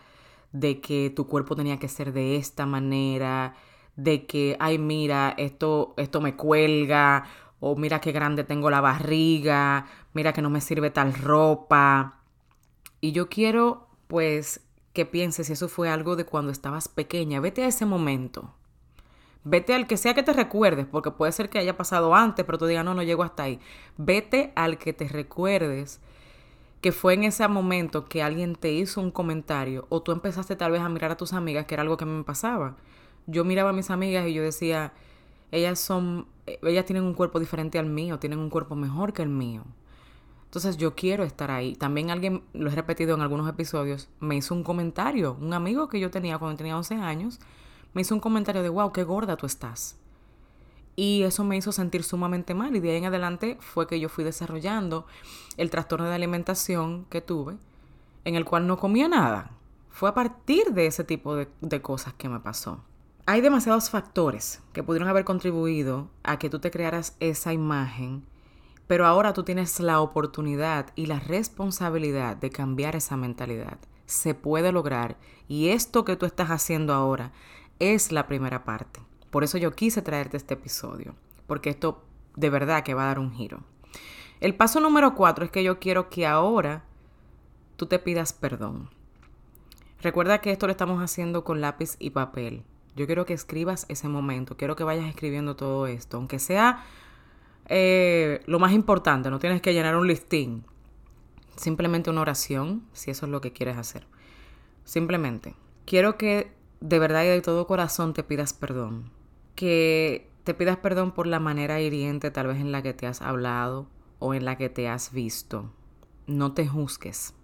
de 0.52 0.80
que 0.80 1.10
tu 1.10 1.26
cuerpo 1.26 1.56
tenía 1.56 1.78
que 1.78 1.88
ser 1.88 2.12
de 2.12 2.36
esta 2.36 2.66
manera, 2.66 3.54
de 3.96 4.26
que, 4.26 4.56
ay, 4.60 4.78
mira, 4.78 5.34
esto, 5.36 5.94
esto 5.96 6.20
me 6.20 6.36
cuelga, 6.36 7.24
o 7.60 7.76
mira 7.76 8.00
qué 8.00 8.12
grande 8.12 8.44
tengo 8.44 8.70
la 8.70 8.80
barriga, 8.80 9.86
mira 10.14 10.32
que 10.32 10.42
no 10.42 10.50
me 10.50 10.60
sirve 10.60 10.90
tal 10.90 11.14
ropa. 11.14 12.20
Y 13.00 13.12
yo 13.12 13.28
quiero, 13.28 13.88
pues, 14.06 14.60
que 14.92 15.06
pienses 15.06 15.46
si 15.46 15.52
eso 15.52 15.68
fue 15.68 15.88
algo 15.88 16.16
de 16.16 16.24
cuando 16.24 16.50
estabas 16.52 16.88
pequeña. 16.88 17.40
Vete 17.40 17.62
a 17.62 17.68
ese 17.68 17.86
momento. 17.86 18.54
Vete 19.42 19.74
al 19.74 19.86
que 19.86 19.96
sea 19.96 20.14
que 20.14 20.22
te 20.22 20.32
recuerdes, 20.32 20.86
porque 20.86 21.10
puede 21.10 21.32
ser 21.32 21.48
que 21.48 21.58
haya 21.58 21.76
pasado 21.76 22.14
antes, 22.14 22.44
pero 22.44 22.58
tú 22.58 22.66
digas, 22.66 22.84
no, 22.84 22.94
no 22.94 23.02
llego 23.02 23.22
hasta 23.22 23.44
ahí. 23.44 23.58
Vete 23.96 24.52
al 24.54 24.78
que 24.78 24.92
te 24.92 25.08
recuerdes 25.08 26.00
que 26.80 26.92
fue 26.92 27.14
en 27.14 27.24
ese 27.24 27.46
momento 27.48 28.06
que 28.06 28.22
alguien 28.22 28.54
te 28.54 28.72
hizo 28.72 29.00
un 29.00 29.10
comentario 29.10 29.86
o 29.90 30.02
tú 30.02 30.12
empezaste 30.12 30.56
tal 30.56 30.72
vez 30.72 30.80
a 30.80 30.88
mirar 30.88 31.10
a 31.10 31.16
tus 31.16 31.32
amigas, 31.32 31.66
que 31.66 31.74
era 31.74 31.82
algo 31.82 31.96
que 31.96 32.06
me 32.06 32.24
pasaba. 32.24 32.76
Yo 33.26 33.44
miraba 33.44 33.70
a 33.70 33.72
mis 33.74 33.90
amigas 33.90 34.26
y 34.26 34.32
yo 34.32 34.42
decía, 34.42 34.92
ellas 35.52 35.78
son, 35.78 36.26
ellas 36.46 36.84
tienen 36.84 37.04
un 37.04 37.14
cuerpo 37.14 37.38
diferente 37.38 37.78
al 37.78 37.86
mío, 37.86 38.18
tienen 38.18 38.38
un 38.38 38.50
cuerpo 38.50 38.74
mejor 38.76 39.12
que 39.12 39.22
el 39.22 39.28
mío. 39.28 39.64
Entonces 40.44 40.76
yo 40.78 40.94
quiero 40.94 41.22
estar 41.22 41.50
ahí. 41.50 41.76
También 41.76 42.10
alguien, 42.10 42.42
lo 42.54 42.70
he 42.70 42.74
repetido 42.74 43.14
en 43.14 43.20
algunos 43.20 43.48
episodios, 43.48 44.08
me 44.18 44.36
hizo 44.36 44.54
un 44.54 44.64
comentario, 44.64 45.36
un 45.40 45.52
amigo 45.52 45.88
que 45.88 46.00
yo 46.00 46.10
tenía 46.10 46.38
cuando 46.38 46.56
tenía 46.56 46.76
11 46.76 46.94
años, 46.96 47.40
me 47.92 48.02
hizo 48.02 48.14
un 48.14 48.20
comentario 48.20 48.62
de, 48.62 48.68
wow, 48.68 48.92
qué 48.92 49.02
gorda 49.02 49.36
tú 49.36 49.46
estás. 49.46 49.96
Y 50.96 51.22
eso 51.22 51.44
me 51.44 51.56
hizo 51.56 51.72
sentir 51.72 52.02
sumamente 52.02 52.54
mal 52.54 52.74
y 52.76 52.80
de 52.80 52.90
ahí 52.90 52.96
en 52.98 53.06
adelante 53.06 53.56
fue 53.60 53.86
que 53.86 54.00
yo 54.00 54.08
fui 54.08 54.24
desarrollando 54.24 55.06
el 55.56 55.70
trastorno 55.70 56.06
de 56.06 56.14
alimentación 56.14 57.06
que 57.06 57.20
tuve, 57.20 57.56
en 58.24 58.34
el 58.34 58.44
cual 58.44 58.66
no 58.66 58.76
comía 58.76 59.08
nada. 59.08 59.52
Fue 59.88 60.08
a 60.08 60.14
partir 60.14 60.72
de 60.72 60.86
ese 60.86 61.04
tipo 61.04 61.36
de, 61.36 61.48
de 61.60 61.80
cosas 61.80 62.14
que 62.14 62.28
me 62.28 62.40
pasó. 62.40 62.84
Hay 63.26 63.40
demasiados 63.40 63.90
factores 63.90 64.60
que 64.72 64.82
pudieron 64.82 65.08
haber 65.08 65.24
contribuido 65.24 66.10
a 66.22 66.38
que 66.38 66.50
tú 66.50 66.58
te 66.58 66.70
crearas 66.70 67.16
esa 67.20 67.52
imagen, 67.52 68.24
pero 68.86 69.06
ahora 69.06 69.32
tú 69.32 69.44
tienes 69.44 69.78
la 69.78 70.00
oportunidad 70.00 70.90
y 70.96 71.06
la 71.06 71.20
responsabilidad 71.20 72.36
de 72.36 72.50
cambiar 72.50 72.96
esa 72.96 73.16
mentalidad. 73.16 73.78
Se 74.06 74.34
puede 74.34 74.72
lograr 74.72 75.16
y 75.46 75.68
esto 75.68 76.04
que 76.04 76.16
tú 76.16 76.26
estás 76.26 76.50
haciendo 76.50 76.92
ahora 76.92 77.32
es 77.80 78.12
la 78.12 78.28
primera 78.28 78.64
parte. 78.64 79.00
Por 79.30 79.42
eso 79.42 79.58
yo 79.58 79.72
quise 79.72 80.02
traerte 80.02 80.36
este 80.36 80.54
episodio, 80.54 81.16
porque 81.46 81.70
esto 81.70 82.04
de 82.36 82.50
verdad 82.50 82.84
que 82.84 82.94
va 82.94 83.04
a 83.04 83.06
dar 83.06 83.18
un 83.18 83.32
giro. 83.32 83.60
El 84.40 84.54
paso 84.54 84.80
número 84.80 85.14
cuatro 85.14 85.44
es 85.44 85.50
que 85.50 85.64
yo 85.64 85.80
quiero 85.80 86.08
que 86.08 86.26
ahora 86.26 86.84
tú 87.76 87.86
te 87.86 87.98
pidas 87.98 88.32
perdón. 88.32 88.90
Recuerda 90.00 90.40
que 90.40 90.50
esto 90.50 90.66
lo 90.66 90.70
estamos 90.70 91.02
haciendo 91.02 91.44
con 91.44 91.60
lápiz 91.60 91.96
y 91.98 92.10
papel. 92.10 92.62
Yo 92.96 93.06
quiero 93.06 93.26
que 93.26 93.34
escribas 93.34 93.86
ese 93.88 94.08
momento, 94.08 94.56
quiero 94.56 94.76
que 94.76 94.84
vayas 94.84 95.08
escribiendo 95.08 95.56
todo 95.56 95.86
esto, 95.86 96.16
aunque 96.16 96.38
sea 96.38 96.84
eh, 97.68 98.42
lo 98.46 98.58
más 98.58 98.72
importante, 98.72 99.30
no 99.30 99.38
tienes 99.38 99.60
que 99.62 99.72
llenar 99.72 99.94
un 99.96 100.08
listín, 100.08 100.64
simplemente 101.56 102.10
una 102.10 102.22
oración, 102.22 102.82
si 102.92 103.10
eso 103.10 103.26
es 103.26 103.32
lo 103.32 103.40
que 103.40 103.52
quieres 103.52 103.76
hacer. 103.76 104.06
Simplemente, 104.84 105.54
quiero 105.84 106.18
que 106.18 106.50
de 106.80 106.98
verdad 106.98 107.24
y 107.24 107.28
de 107.28 107.40
todo 107.40 107.66
corazón 107.66 108.14
te 108.14 108.22
pidas 108.22 108.52
perdón 108.52 109.10
que 109.60 110.30
te 110.44 110.54
pidas 110.54 110.78
perdón 110.78 111.12
por 111.12 111.26
la 111.26 111.38
manera 111.38 111.82
hiriente 111.82 112.30
tal 112.30 112.46
vez 112.46 112.56
en 112.56 112.72
la 112.72 112.82
que 112.82 112.94
te 112.94 113.06
has 113.06 113.20
hablado 113.20 113.88
o 114.18 114.32
en 114.32 114.46
la 114.46 114.56
que 114.56 114.70
te 114.70 114.88
has 114.88 115.12
visto. 115.12 115.70
No 116.26 116.52
te 116.52 116.66
juzgues. 116.66 117.34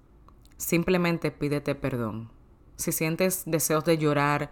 Simplemente 0.57 1.31
pídete 1.31 1.75
perdón. 1.75 2.31
Si 2.77 2.91
sientes 2.91 3.43
deseos 3.45 3.85
de 3.85 3.99
llorar, 3.99 4.51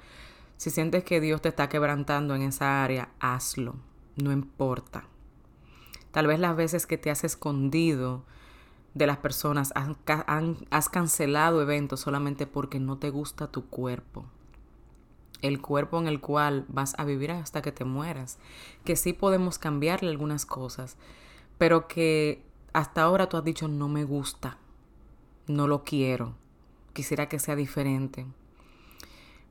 si 0.58 0.68
sientes 0.68 1.04
que 1.04 1.22
Dios 1.22 1.40
te 1.40 1.48
está 1.48 1.70
quebrantando 1.70 2.34
en 2.34 2.42
esa 2.42 2.84
área, 2.84 3.08
hazlo. 3.18 3.76
No 4.16 4.30
importa. 4.30 5.04
Tal 6.10 6.26
vez 6.26 6.38
las 6.38 6.54
veces 6.54 6.86
que 6.86 6.98
te 6.98 7.10
has 7.10 7.24
escondido 7.24 8.24
de 8.92 9.06
las 9.06 9.16
personas, 9.16 9.72
has, 10.70 10.88
cancelado 10.90 11.62
eventos 11.62 12.00
solamente 12.00 12.46
porque 12.46 12.78
no 12.78 12.98
te 12.98 13.08
gusta 13.08 13.46
tu 13.46 13.70
cuerpo 13.70 14.26
el 15.44 15.60
cuerpo 15.60 15.98
en 15.98 16.08
el 16.08 16.20
cual 16.20 16.64
vas 16.68 16.94
a 16.98 17.04
vivir 17.04 17.30
hasta 17.30 17.60
que 17.60 17.70
te 17.70 17.84
mueras, 17.84 18.38
que 18.84 18.96
sí 18.96 19.12
podemos 19.12 19.58
cambiarle 19.58 20.10
algunas 20.10 20.46
cosas, 20.46 20.96
pero 21.58 21.86
que 21.86 22.42
hasta 22.72 23.02
ahora 23.02 23.28
tú 23.28 23.36
has 23.36 23.44
dicho 23.44 23.68
no 23.68 23.88
me 23.88 24.04
gusta, 24.04 24.56
no 25.46 25.68
lo 25.68 25.84
quiero, 25.84 26.34
quisiera 26.94 27.28
que 27.28 27.38
sea 27.38 27.56
diferente. 27.56 28.26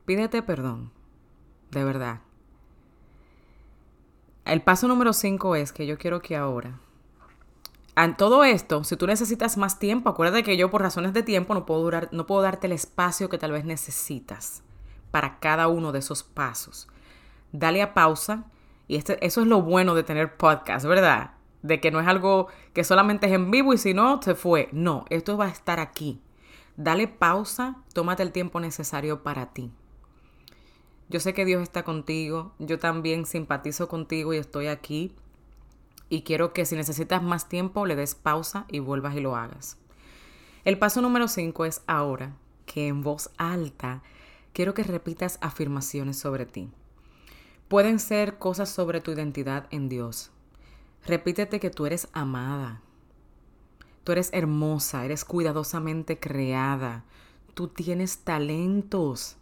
Pídete 0.06 0.42
perdón, 0.42 0.92
de 1.70 1.84
verdad. 1.84 2.22
El 4.46 4.64
paso 4.64 4.88
número 4.88 5.14
5 5.14 5.56
es 5.56 5.72
que 5.72 5.86
yo 5.86 6.00
quiero 6.00 6.24
que 6.24 6.36
ahora, 6.36 6.80
en 7.96 8.18
todo 8.18 8.44
esto, 8.44 8.84
si 8.84 8.98
tú 8.98 9.06
necesitas 9.06 9.58
más 9.58 9.78
tiempo, 9.78 10.10
acuérdate 10.10 10.42
que 10.42 10.58
yo 10.58 10.72
por 10.72 10.82
razones 10.82 11.14
de 11.14 11.22
tiempo 11.22 11.54
no 11.54 11.68
puedo, 11.68 11.84
durar, 11.84 12.10
no 12.12 12.26
puedo 12.26 12.42
darte 12.42 12.66
el 12.66 12.74
espacio 12.74 13.30
que 13.30 13.38
tal 13.38 13.52
vez 13.52 13.64
necesitas 13.64 14.64
para 15.14 15.38
cada 15.38 15.68
uno 15.68 15.92
de 15.92 16.00
esos 16.00 16.24
pasos. 16.24 16.88
Dale 17.52 17.84
a 17.84 17.94
pausa 17.94 18.46
y 18.88 18.96
este, 18.96 19.24
eso 19.24 19.42
es 19.42 19.48
lo 19.48 19.62
bueno 19.62 19.94
de 19.94 20.02
tener 20.02 20.38
podcast, 20.38 20.88
¿verdad? 20.88 21.36
De 21.62 21.80
que 21.80 21.92
no 21.92 22.00
es 22.00 22.08
algo 22.08 22.48
que 22.74 22.84
solamente 22.84 23.28
es 23.28 23.34
en 23.34 23.52
vivo 23.52 23.76
y 23.76 23.78
si 23.78 23.94
no, 23.94 24.20
se 24.24 24.34
fue. 24.34 24.70
No, 24.72 25.06
esto 25.12 25.38
va 25.38 25.46
a 25.46 25.50
estar 25.50 25.80
aquí. 25.80 26.20
Dale 26.78 27.08
pausa, 27.08 27.76
tómate 27.94 28.24
el 28.24 28.32
tiempo 28.32 28.60
necesario 28.60 29.22
para 29.22 29.54
ti. 29.54 29.72
Yo 31.10 31.20
sé 31.20 31.36
que 31.36 31.46
Dios 31.46 31.62
está 31.62 31.84
contigo, 31.84 32.56
yo 32.58 32.80
también 32.80 33.28
simpatizo 33.28 33.88
contigo 33.88 34.34
y 34.34 34.38
estoy 34.38 34.66
aquí. 34.66 35.14
Y 36.10 36.24
quiero 36.24 36.54
que 36.54 36.66
si 36.66 36.76
necesitas 36.76 37.22
más 37.22 37.48
tiempo 37.50 37.86
le 37.86 37.96
des 37.96 38.16
pausa 38.16 38.66
y 38.68 38.80
vuelvas 38.80 39.16
y 39.16 39.20
lo 39.20 39.36
hagas. 39.36 39.78
El 40.66 40.80
paso 40.80 41.04
número 41.04 41.28
5 41.28 41.66
es 41.66 41.84
ahora 41.86 42.36
que 42.66 42.88
en 42.88 43.04
voz 43.04 43.30
alta 43.38 44.02
quiero 44.54 44.74
que 44.74 44.84
repitas 44.84 45.38
afirmaciones 45.42 46.18
sobre 46.18 46.46
ti. 46.46 46.70
Pueden 47.68 48.00
ser 48.00 48.38
cosas 48.38 48.70
sobre 48.70 49.02
tu 49.02 49.12
identidad 49.12 49.68
en 49.72 49.90
Dios. 49.90 50.32
Repítete 51.06 51.60
que 51.60 51.70
tú 51.70 51.86
eres 51.86 52.08
amada. 52.14 52.82
Tú 54.04 54.12
eres 54.12 54.30
hermosa, 54.32 55.06
eres 55.06 55.26
cuidadosamente 55.26 56.20
creada. 56.20 57.04
Tú 57.54 57.68
tienes 57.68 58.20
talentos. 58.20 59.38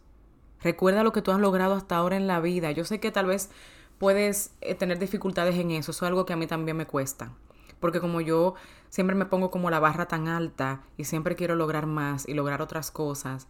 Recuerda 0.62 1.02
lo 1.02 1.12
que 1.12 1.22
tú 1.22 1.30
has 1.30 1.40
logrado 1.40 1.74
hasta 1.74 1.96
ahora 1.96 2.16
en 2.16 2.26
la 2.26 2.40
vida. 2.40 2.70
Yo 2.70 2.84
sé 2.84 3.00
que 3.00 3.10
tal 3.10 3.26
vez 3.26 3.50
puedes 3.98 4.52
eh, 4.60 4.74
tener 4.74 4.98
dificultades 4.98 5.56
en 5.56 5.72
eso. 5.72 5.90
Eso 5.90 6.04
es 6.04 6.08
algo 6.08 6.24
que 6.24 6.32
a 6.32 6.36
mí 6.36 6.46
también 6.46 6.76
me 6.76 6.86
cuesta. 6.86 7.32
Porque 7.80 8.00
como 8.00 8.20
yo 8.20 8.54
siempre 8.88 9.16
me 9.16 9.26
pongo 9.26 9.50
como 9.50 9.70
la 9.70 9.80
barra 9.80 10.06
tan 10.06 10.28
alta 10.28 10.82
y 10.96 11.04
siempre 11.04 11.34
quiero 11.34 11.56
lograr 11.56 11.86
más 11.86 12.28
y 12.28 12.34
lograr 12.34 12.62
otras 12.62 12.92
cosas, 12.92 13.48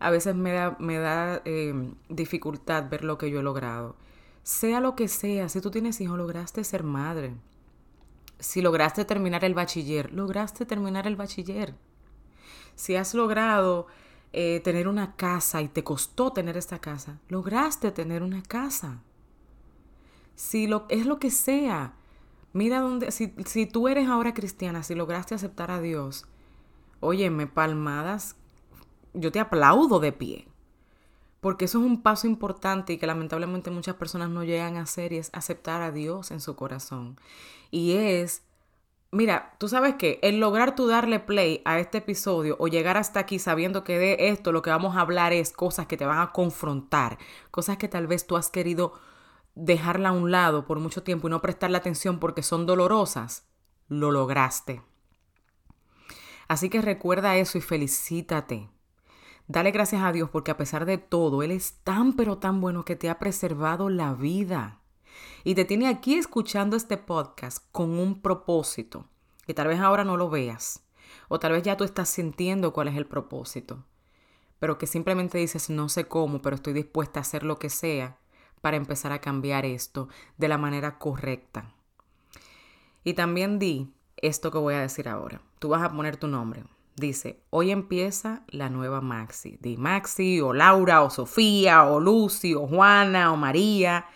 a 0.00 0.10
veces 0.10 0.34
me 0.34 0.52
da, 0.52 0.76
me 0.80 0.98
da 0.98 1.42
em, 1.44 1.94
dificultad 2.08 2.88
ver 2.88 3.04
lo 3.04 3.18
que 3.18 3.30
yo 3.30 3.40
he 3.40 3.42
logrado. 3.42 3.96
Sea 4.42 4.80
lo 4.80 4.96
que 4.96 5.08
sea, 5.08 5.50
si 5.50 5.60
tú 5.60 5.70
tienes 5.70 6.00
hijos, 6.00 6.16
lograste 6.16 6.64
ser 6.64 6.82
madre. 6.82 7.34
Si 8.38 8.62
lograste 8.62 9.04
terminar 9.04 9.44
el 9.44 9.52
bachiller, 9.52 10.10
lograste 10.12 10.64
terminar 10.64 11.06
el 11.06 11.16
bachiller. 11.16 11.74
Si 12.74 12.96
has 12.96 13.12
logrado 13.12 13.86
eh, 14.32 14.60
tener 14.64 14.88
una 14.88 15.16
casa 15.16 15.60
y 15.60 15.68
te 15.68 15.84
costó 15.84 16.32
tener 16.32 16.56
esta 16.56 16.78
casa, 16.78 17.18
lograste 17.28 17.90
tener 17.92 18.22
una 18.22 18.42
casa. 18.42 19.02
Si 20.34 20.66
lo, 20.66 20.86
es 20.88 21.04
lo 21.04 21.18
que 21.18 21.30
sea, 21.30 21.92
mira 22.54 22.80
dónde, 22.80 23.10
si, 23.10 23.34
si 23.44 23.66
tú 23.66 23.86
eres 23.86 24.08
ahora 24.08 24.32
cristiana, 24.32 24.82
si 24.82 24.94
lograste 24.94 25.34
aceptar 25.34 25.70
a 25.70 25.82
Dios, 25.82 26.24
óyeme, 27.00 27.46
palmadas, 27.46 28.36
yo 29.14 29.32
te 29.32 29.40
aplaudo 29.40 30.00
de 30.00 30.12
pie. 30.12 30.46
Porque 31.40 31.64
eso 31.64 31.78
es 31.78 31.84
un 31.84 32.02
paso 32.02 32.26
importante 32.26 32.92
y 32.92 32.98
que 32.98 33.06
lamentablemente 33.06 33.70
muchas 33.70 33.94
personas 33.96 34.28
no 34.28 34.44
llegan 34.44 34.76
a 34.76 34.82
hacer 34.82 35.12
y 35.12 35.18
es 35.18 35.30
aceptar 35.32 35.80
a 35.80 35.90
Dios 35.90 36.30
en 36.30 36.40
su 36.40 36.54
corazón. 36.54 37.18
Y 37.70 37.92
es 37.92 38.42
Mira, 39.12 39.56
tú 39.58 39.66
sabes 39.66 39.96
que 39.96 40.20
el 40.22 40.38
lograr 40.38 40.76
tú 40.76 40.86
darle 40.86 41.18
play 41.18 41.62
a 41.64 41.80
este 41.80 41.98
episodio 41.98 42.54
o 42.60 42.68
llegar 42.68 42.96
hasta 42.96 43.18
aquí 43.18 43.40
sabiendo 43.40 43.82
que 43.82 43.98
de 43.98 44.28
esto 44.28 44.52
lo 44.52 44.62
que 44.62 44.70
vamos 44.70 44.96
a 44.96 45.00
hablar 45.00 45.32
es 45.32 45.52
cosas 45.52 45.88
que 45.88 45.96
te 45.96 46.06
van 46.06 46.20
a 46.20 46.30
confrontar, 46.30 47.18
cosas 47.50 47.76
que 47.76 47.88
tal 47.88 48.06
vez 48.06 48.24
tú 48.28 48.36
has 48.36 48.50
querido 48.50 48.92
dejarla 49.56 50.10
a 50.10 50.12
un 50.12 50.30
lado 50.30 50.64
por 50.64 50.78
mucho 50.78 51.02
tiempo 51.02 51.26
y 51.26 51.30
no 51.32 51.42
prestarle 51.42 51.76
atención 51.76 52.20
porque 52.20 52.44
son 52.44 52.66
dolorosas, 52.66 53.48
lo 53.88 54.12
lograste. 54.12 54.80
Así 56.46 56.70
que 56.70 56.80
recuerda 56.80 57.36
eso 57.36 57.58
y 57.58 57.60
felicítate. 57.60 58.68
Dale 59.50 59.72
gracias 59.72 60.04
a 60.04 60.12
Dios 60.12 60.30
porque 60.30 60.52
a 60.52 60.56
pesar 60.56 60.84
de 60.84 60.96
todo, 60.96 61.42
Él 61.42 61.50
es 61.50 61.80
tan 61.82 62.12
pero 62.12 62.38
tan 62.38 62.60
bueno 62.60 62.84
que 62.84 62.94
te 62.94 63.10
ha 63.10 63.18
preservado 63.18 63.90
la 63.90 64.14
vida 64.14 64.78
y 65.42 65.56
te 65.56 65.64
tiene 65.64 65.88
aquí 65.88 66.14
escuchando 66.14 66.76
este 66.76 66.96
podcast 66.96 67.66
con 67.72 67.98
un 67.98 68.22
propósito, 68.22 69.08
que 69.44 69.52
tal 69.52 69.66
vez 69.66 69.80
ahora 69.80 70.04
no 70.04 70.16
lo 70.16 70.30
veas, 70.30 70.84
o 71.26 71.40
tal 71.40 71.50
vez 71.50 71.64
ya 71.64 71.76
tú 71.76 71.82
estás 71.82 72.08
sintiendo 72.08 72.72
cuál 72.72 72.86
es 72.86 72.96
el 72.96 73.06
propósito, 73.06 73.84
pero 74.60 74.78
que 74.78 74.86
simplemente 74.86 75.38
dices 75.38 75.68
no 75.68 75.88
sé 75.88 76.04
cómo, 76.04 76.40
pero 76.40 76.54
estoy 76.54 76.72
dispuesta 76.72 77.18
a 77.18 77.22
hacer 77.22 77.42
lo 77.42 77.58
que 77.58 77.70
sea 77.70 78.18
para 78.60 78.76
empezar 78.76 79.10
a 79.10 79.20
cambiar 79.20 79.66
esto 79.66 80.08
de 80.38 80.46
la 80.46 80.58
manera 80.58 80.96
correcta. 80.96 81.74
Y 83.02 83.14
también 83.14 83.58
di 83.58 83.92
esto 84.16 84.52
que 84.52 84.58
voy 84.58 84.74
a 84.74 84.80
decir 84.80 85.08
ahora. 85.08 85.40
Tú 85.58 85.70
vas 85.70 85.82
a 85.82 85.90
poner 85.90 86.18
tu 86.18 86.28
nombre. 86.28 86.62
Dice, 87.00 87.42
hoy 87.48 87.70
empieza 87.70 88.44
la 88.48 88.68
nueva 88.68 89.00
Maxi. 89.00 89.56
Di 89.62 89.78
Maxi 89.78 90.42
o 90.42 90.52
Laura 90.52 91.02
o 91.02 91.08
Sofía 91.08 91.84
o 91.84 91.98
Lucy 91.98 92.54
o 92.54 92.66
Juana 92.66 93.32
o 93.32 93.38
María 93.38 94.06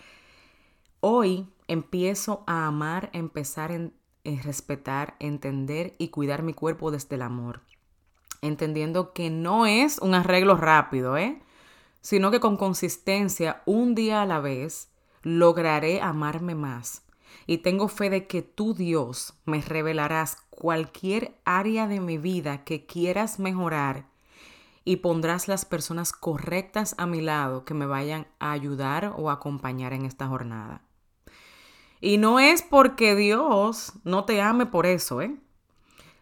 Hoy 1.01 1.49
empiezo 1.67 2.45
a 2.47 2.67
amar, 2.67 3.09
empezar 3.15 3.73
en, 3.73 3.95
respetar, 4.43 5.17
entender 5.19 5.95
y 5.97 6.09
cuidar 6.09 6.43
mi 6.43 6.53
cuerpo 6.53 6.91
desde 6.91 7.17
el 7.17 7.23
amor. 7.23 7.63
Entendiendo 8.43 9.15
que 9.15 9.31
no 9.31 9.65
es 9.65 9.99
un 9.99 10.15
arreglo 10.15 10.55
rápido, 10.57 11.17
¿eh? 11.17 11.41
Sino 12.03 12.31
que 12.31 12.41
con 12.41 12.59
consistencia, 12.59 13.63
un 13.65 13.95
día 13.95 14.21
a 14.21 14.27
la 14.27 14.41
vez, 14.41 14.91
lograré 15.23 16.03
amarme 16.03 16.55
más. 16.55 17.03
Y 17.47 17.59
tengo 17.59 17.89
fe 17.89 18.11
de 18.11 18.27
que 18.27 18.43
tú, 18.43 18.75
Dios, 18.75 19.35
me 19.47 19.63
revelarás 19.63 20.37
cualquier 20.55 21.35
área 21.45 21.87
de 21.89 22.01
mi 22.01 22.19
vida 22.19 22.65
que 22.65 22.87
quieras 22.87 23.39
mejorar 23.39 24.07
y 24.85 24.97
pondrás 24.97 25.49
las 25.49 25.65
personas 25.65 26.13
correctas 26.13 26.95
a 26.99 27.07
mi 27.07 27.21
lado 27.21 27.65
que 27.65 27.75
me 27.75 27.87
vayan 27.87 28.27
a 28.39 28.53
ayudar 28.53 29.15
o 29.17 29.31
acompañar 29.31 29.93
en 29.93 30.05
esta 30.05 30.29
jornada. 30.29 30.83
Y 32.01 32.19
no 32.19 32.39
es 32.39 32.63
porque 32.63 33.15
Dios 33.15 33.95
no 34.05 34.25
te 34.25 34.43
ame 34.43 34.67
por 34.67 34.87
eso, 34.87 35.23
¿eh? 35.23 35.35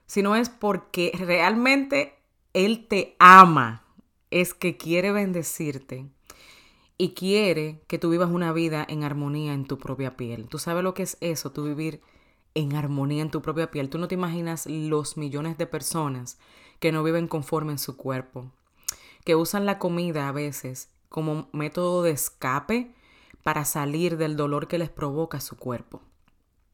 Sino 0.07 0.37
es 0.37 0.49
porque 0.49 1.13
realmente 1.19 2.15
Él 2.53 2.87
te 2.87 3.17
ama. 3.19 3.85
Es 4.31 4.55
que 4.55 4.77
quiere 4.77 5.13
bendecirte 5.13 6.07
y 6.97 7.15
quiere 7.15 7.83
que 7.89 7.99
tú 7.99 8.11
vivas 8.11 8.31
una 8.31 8.53
vida 8.53 8.87
en 8.89 9.03
armonía 9.03 9.55
en 9.55 9.67
tu 9.67 9.79
propia 9.79 10.17
piel. 10.17 10.49
¿Tú 10.49 10.59
sabes 10.59 10.85
lo 10.85 10.95
que 10.95 11.03
es 11.03 11.19
eso? 11.21 11.51
Tú 11.51 11.65
vivir 11.65 12.01
en 12.55 12.75
armonía 12.75 13.23
en 13.23 13.31
tu 13.31 13.43
propia 13.43 13.71
piel. 13.71 13.89
Tú 13.89 13.99
no 13.99 14.09
te 14.09 14.15
imaginas 14.15 14.67
los 14.67 15.17
millones 15.17 15.59
de 15.59 15.67
personas 15.67 16.39
que 16.81 16.93
no 16.93 17.03
viven 17.03 17.29
conforme 17.29 17.73
en 17.73 17.79
su 17.79 17.97
cuerpo, 17.97 18.51
que 19.25 19.37
usan 19.37 19.67
la 19.67 19.79
comida 19.79 20.29
a 20.29 20.33
veces 20.33 20.91
como 21.09 21.49
método 21.53 22.03
de 22.03 22.11
escape 22.11 22.95
para 23.43 23.65
salir 23.65 24.17
del 24.17 24.37
dolor 24.37 24.69
que 24.69 24.79
les 24.79 24.91
provoca 24.91 25.41
su 25.41 25.57
cuerpo. 25.57 26.03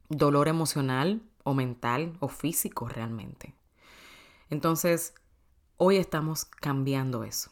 Dolor 0.09 0.49
emocional 0.49 1.23
o 1.45 1.55
mental 1.55 2.17
o 2.21 2.29
físico 2.29 2.89
realmente. 2.89 3.55
Entonces, 4.51 5.15
hoy 5.77 5.97
estamos 5.97 6.45
cambiando 6.45 7.25
eso. 7.25 7.51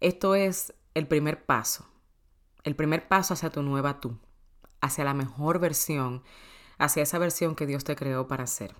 Esto 0.00 0.34
es 0.34 0.74
el 0.94 1.06
primer 1.06 1.44
paso. 1.44 1.86
El 2.64 2.76
primer 2.76 3.08
paso 3.08 3.34
hacia 3.34 3.50
tu 3.50 3.62
nueva 3.62 4.00
tú, 4.00 4.18
hacia 4.86 5.04
la 5.04 5.14
mejor 5.14 5.58
versión, 5.58 6.22
hacia 6.78 7.02
esa 7.02 7.18
versión 7.18 7.54
que 7.54 7.66
Dios 7.66 7.84
te 7.84 7.96
creó 7.96 8.26
para 8.26 8.46
ser. 8.46 8.74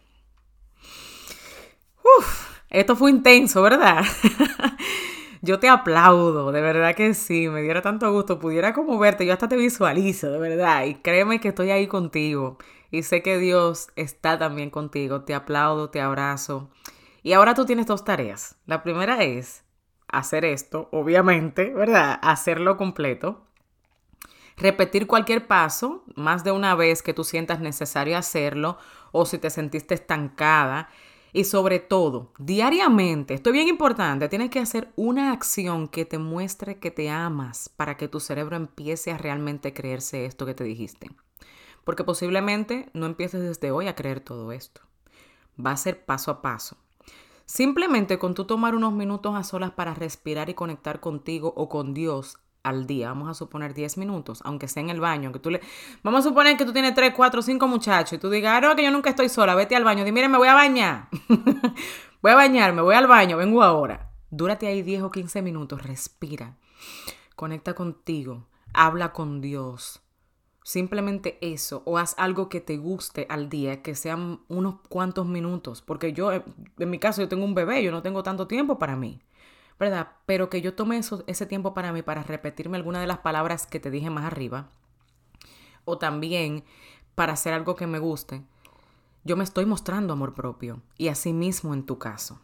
Uf, 2.19 2.49
esto 2.71 2.97
fue 2.97 3.11
intenso, 3.11 3.63
¿verdad? 3.63 4.05
Yo 5.43 5.61
te 5.61 5.69
aplaudo, 5.69 6.51
de 6.51 6.61
verdad 6.61 6.95
que 6.95 7.15
sí, 7.15 7.49
me 7.49 7.63
diera 7.63 7.83
tanto 7.83 8.11
gusto, 8.11 8.39
pudiera 8.39 8.73
como 8.73 8.99
verte, 8.99 9.27
yo 9.27 9.33
hasta 9.33 9.49
te 9.49 9.57
visualizo, 9.57 10.31
de 10.31 10.39
verdad, 10.39 10.87
y 10.87 10.95
créeme 10.97 11.41
que 11.41 11.49
estoy 11.49 11.71
ahí 11.71 11.87
contigo 11.87 12.59
y 12.91 13.03
sé 13.03 13.23
que 13.23 13.39
Dios 13.39 13.89
está 13.97 14.39
también 14.39 14.71
contigo, 14.71 15.23
te 15.23 15.35
aplaudo, 15.35 15.91
te 15.91 16.01
abrazo. 16.01 16.71
Y 17.23 17.33
ahora 17.33 17.55
tú 17.55 17.67
tienes 17.67 17.87
dos 17.87 18.05
tareas. 18.05 18.57
La 18.67 18.83
primera 18.83 19.23
es 19.23 19.65
hacer 20.09 20.45
esto, 20.45 20.89
obviamente, 20.93 21.73
¿verdad? 21.75 22.19
Hacerlo 22.23 22.77
completo. 22.77 23.46
Repetir 24.57 25.07
cualquier 25.07 25.47
paso 25.47 26.03
más 26.15 26.43
de 26.43 26.51
una 26.51 26.75
vez 26.75 27.03
que 27.03 27.13
tú 27.13 27.25
sientas 27.25 27.61
necesario 27.61 28.17
hacerlo 28.17 28.79
o 29.13 29.27
si 29.27 29.37
te 29.39 29.51
sentiste 29.51 29.95
estancada 29.95 30.89
y 31.37 31.45
sobre 31.45 31.81
todo, 31.81 32.33
diariamente, 32.39 33.35
esto 33.35 33.51
es 33.51 33.53
bien 33.53 33.69
importante, 33.69 34.31
tienes 34.31 34.49
que 34.49 34.59
hacer 34.59 34.91
una 34.97 35.33
acción 35.33 35.87
que 35.87 36.07
te 36.07 36.17
muestre 36.17 36.79
que 36.79 36.91
te 36.91 37.11
amas 37.11 37.69
para 37.69 37.99
que 37.99 38.09
tu 38.09 38.21
cerebro 38.21 38.57
empiece 38.57 39.13
a 39.13 39.19
realmente 39.19 39.75
creerse 39.75 40.25
esto 40.25 40.47
que 40.47 40.55
te 40.55 40.65
dijiste. 40.65 41.11
Porque 41.85 42.05
posiblemente 42.05 42.89
no 42.95 43.05
empieces 43.05 43.43
desde 43.43 43.71
hoy 43.71 43.87
a 43.87 43.95
creer 43.95 44.21
todo 44.21 44.51
esto. 44.51 44.81
Va 45.65 45.73
a 45.73 45.77
ser 45.77 46.07
paso 46.07 46.31
a 46.31 46.41
paso. 46.41 46.79
Simplemente 47.45 48.19
con 48.19 48.33
tú 48.33 48.47
tomar 48.47 48.75
unos 48.75 48.95
minutos 48.95 49.35
a 49.37 49.45
solas 49.45 49.73
para 49.73 49.93
respirar 49.93 50.49
y 50.49 50.55
conectar 50.55 51.01
contigo 51.01 51.53
o 51.55 51.69
con 51.69 51.93
Dios 51.93 52.39
al 52.67 52.87
día, 52.87 53.09
vamos 53.09 53.29
a 53.29 53.35
suponer 53.35 53.75
10 53.75 53.99
minutos, 53.99 54.41
aunque 54.45 54.69
sea 54.69 54.83
en 54.83 54.91
el 54.91 55.01
baño, 55.01 55.33
que 55.33 55.39
tú 55.39 55.51
le... 55.51 55.61
Vamos 56.03 56.21
a 56.21 56.29
suponer 56.29 56.57
que 56.57 56.65
tú 56.65 56.73
tienes 56.73 56.95
3, 56.95 57.15
4, 57.15 57.43
5 57.43 57.69
muchachos 57.69 58.13
y 58.15 58.19
tú 58.19 58.29
digas, 58.29 58.55
ah, 58.57 58.61
no, 58.61 58.77
que 58.77 58.83
yo 58.83 58.91
nunca 58.91 59.11
estoy 59.11 59.29
sola, 59.29 59.55
vete 59.55 59.77
al 59.77 59.85
baño, 59.85 60.05
di, 60.05 60.13
mire, 60.13 60.29
me 60.29 60.39
voy 60.39 60.49
a 60.49 60.55
bañar, 60.55 61.09
voy 62.23 62.33
a 62.33 62.35
bañarme, 62.35 62.83
voy 62.83 62.95
al 62.95 63.07
baño, 63.07 63.37
vengo 63.37 63.63
ahora. 63.63 64.11
Dúrate 64.31 64.67
ahí 64.67 64.83
10 64.83 65.03
o 65.03 65.11
15 65.11 65.41
minutos, 65.43 65.83
respira, 65.83 66.57
conecta 67.37 67.75
contigo, 67.75 68.49
habla 68.75 69.13
con 69.13 69.41
Dios, 69.41 70.03
Simplemente 70.67 71.39
eso, 71.43 71.83
o 71.85 71.97
haz 71.97 72.17
algo 72.19 72.49
que 72.49 72.61
te 72.61 72.77
guste 72.77 73.29
al 73.31 73.49
día, 73.49 73.83
que 73.83 73.95
sean 73.95 74.41
unos 74.49 74.81
cuantos 74.89 75.25
minutos, 75.25 75.81
porque 75.81 76.13
yo, 76.13 76.33
en 76.33 76.91
mi 76.91 76.99
caso, 76.99 77.23
yo 77.23 77.29
tengo 77.29 77.45
un 77.45 77.55
bebé, 77.55 77.85
yo 77.85 77.93
no 77.93 78.03
tengo 78.03 78.25
tanto 78.25 78.49
tiempo 78.49 78.77
para 78.77 78.97
mí, 78.97 79.23
¿verdad? 79.79 80.13
Pero 80.27 80.49
que 80.49 80.63
yo 80.63 80.75
tome 80.75 81.01
ese 81.27 81.47
tiempo 81.47 81.75
para 81.75 81.93
mí, 81.93 82.03
para 82.03 82.23
repetirme 82.23 82.77
alguna 82.77 83.01
de 83.01 83.07
las 83.07 83.19
palabras 83.19 83.67
que 83.67 83.81
te 83.81 83.91
dije 83.91 84.11
más 84.11 84.25
arriba, 84.25 84.71
o 85.85 85.99
también 85.99 86.65
para 87.15 87.35
hacer 87.35 87.53
algo 87.53 87.77
que 87.77 87.87
me 87.87 87.99
guste, 87.99 88.43
yo 89.25 89.37
me 89.37 89.45
estoy 89.45 89.67
mostrando 89.67 90.13
amor 90.13 90.35
propio, 90.35 90.83
y 90.99 91.09
así 91.09 91.33
mismo 91.33 91.75
en 91.75 91.85
tu 91.85 91.99
caso. 91.99 92.41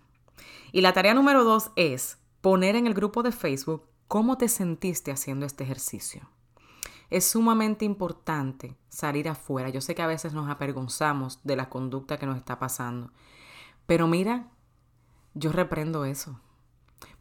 Y 0.72 0.80
la 0.80 0.92
tarea 0.92 1.14
número 1.14 1.44
dos 1.44 1.70
es 1.76 2.18
poner 2.40 2.76
en 2.76 2.86
el 2.86 2.94
grupo 2.94 3.22
de 3.22 3.32
Facebook 3.32 3.84
cómo 4.08 4.36
te 4.36 4.48
sentiste 4.48 5.10
haciendo 5.10 5.46
este 5.46 5.64
ejercicio. 5.64 6.28
Es 7.10 7.26
sumamente 7.26 7.84
importante 7.84 8.76
salir 8.88 9.28
afuera. 9.28 9.68
Yo 9.68 9.80
sé 9.80 9.94
que 9.94 10.02
a 10.02 10.06
veces 10.06 10.32
nos 10.32 10.48
avergonzamos 10.48 11.40
de 11.44 11.56
la 11.56 11.68
conducta 11.68 12.18
que 12.18 12.26
nos 12.26 12.38
está 12.38 12.58
pasando. 12.58 13.10
Pero 13.86 14.06
mira, 14.06 14.48
yo 15.34 15.52
reprendo 15.52 16.04
eso. 16.06 16.40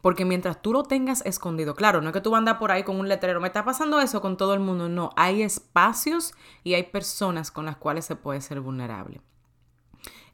Porque 0.00 0.24
mientras 0.24 0.60
tú 0.62 0.72
lo 0.72 0.82
tengas 0.82 1.24
escondido, 1.24 1.74
claro, 1.74 2.00
no 2.00 2.08
es 2.08 2.12
que 2.12 2.20
tú 2.20 2.34
andas 2.34 2.56
por 2.56 2.72
ahí 2.72 2.82
con 2.82 2.98
un 2.98 3.08
letrero, 3.08 3.40
me 3.40 3.46
está 3.46 3.64
pasando 3.64 4.00
eso 4.00 4.20
con 4.20 4.36
todo 4.36 4.54
el 4.54 4.60
mundo, 4.60 4.88
no, 4.88 5.10
hay 5.16 5.42
espacios 5.42 6.34
y 6.64 6.74
hay 6.74 6.84
personas 6.84 7.50
con 7.50 7.66
las 7.66 7.76
cuales 7.76 8.04
se 8.04 8.16
puede 8.16 8.40
ser 8.40 8.60
vulnerable. 8.60 9.20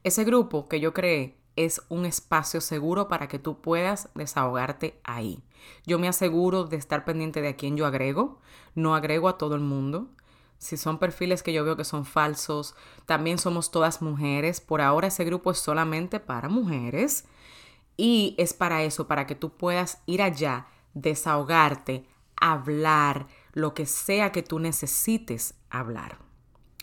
Ese 0.03 0.23
grupo 0.23 0.67
que 0.67 0.79
yo 0.79 0.93
creé 0.93 1.37
es 1.55 1.81
un 1.89 2.05
espacio 2.05 2.61
seguro 2.61 3.09
para 3.09 3.27
que 3.27 3.37
tú 3.37 3.59
puedas 3.61 4.09
desahogarte 4.15 4.99
ahí. 5.03 5.43
Yo 5.85 5.99
me 5.99 6.07
aseguro 6.07 6.63
de 6.63 6.77
estar 6.77 7.03
pendiente 7.03 7.41
de 7.41 7.49
a 7.49 7.55
quién 7.57 7.75
yo 7.75 7.85
agrego, 7.85 8.39
no 8.75 8.95
agrego 8.95 9.27
a 9.27 9.37
todo 9.37 9.55
el 9.55 9.61
mundo. 9.61 10.07
Si 10.57 10.77
son 10.77 10.99
perfiles 10.99 11.43
que 11.43 11.53
yo 11.53 11.63
veo 11.63 11.75
que 11.75 11.83
son 11.83 12.05
falsos, 12.05 12.75
también 13.05 13.37
somos 13.37 13.71
todas 13.71 14.01
mujeres. 14.01 14.61
Por 14.61 14.81
ahora 14.81 15.07
ese 15.07 15.25
grupo 15.25 15.51
es 15.51 15.59
solamente 15.59 16.19
para 16.19 16.49
mujeres 16.49 17.25
y 17.99 18.33
es 18.37 18.53
para 18.53 18.83
eso, 18.83 19.07
para 19.07 19.27
que 19.27 19.35
tú 19.35 19.57
puedas 19.57 20.01
ir 20.05 20.21
allá, 20.21 20.67
desahogarte, 20.93 22.05
hablar, 22.39 23.27
lo 23.51 23.73
que 23.73 23.85
sea 23.85 24.31
que 24.31 24.41
tú 24.41 24.57
necesites 24.57 25.55
hablar. 25.69 26.17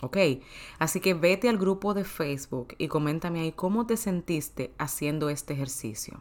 ¿Ok? 0.02 0.18
Así 0.78 1.00
que 1.00 1.14
vete 1.14 1.48
al 1.48 1.56
grupo 1.56 1.94
de 1.94 2.04
Facebook 2.04 2.74
y 2.76 2.88
coméntame 2.88 3.40
ahí 3.40 3.52
cómo 3.52 3.86
te 3.86 3.96
sentiste 3.96 4.74
haciendo 4.76 5.30
este 5.30 5.54
ejercicio. 5.54 6.20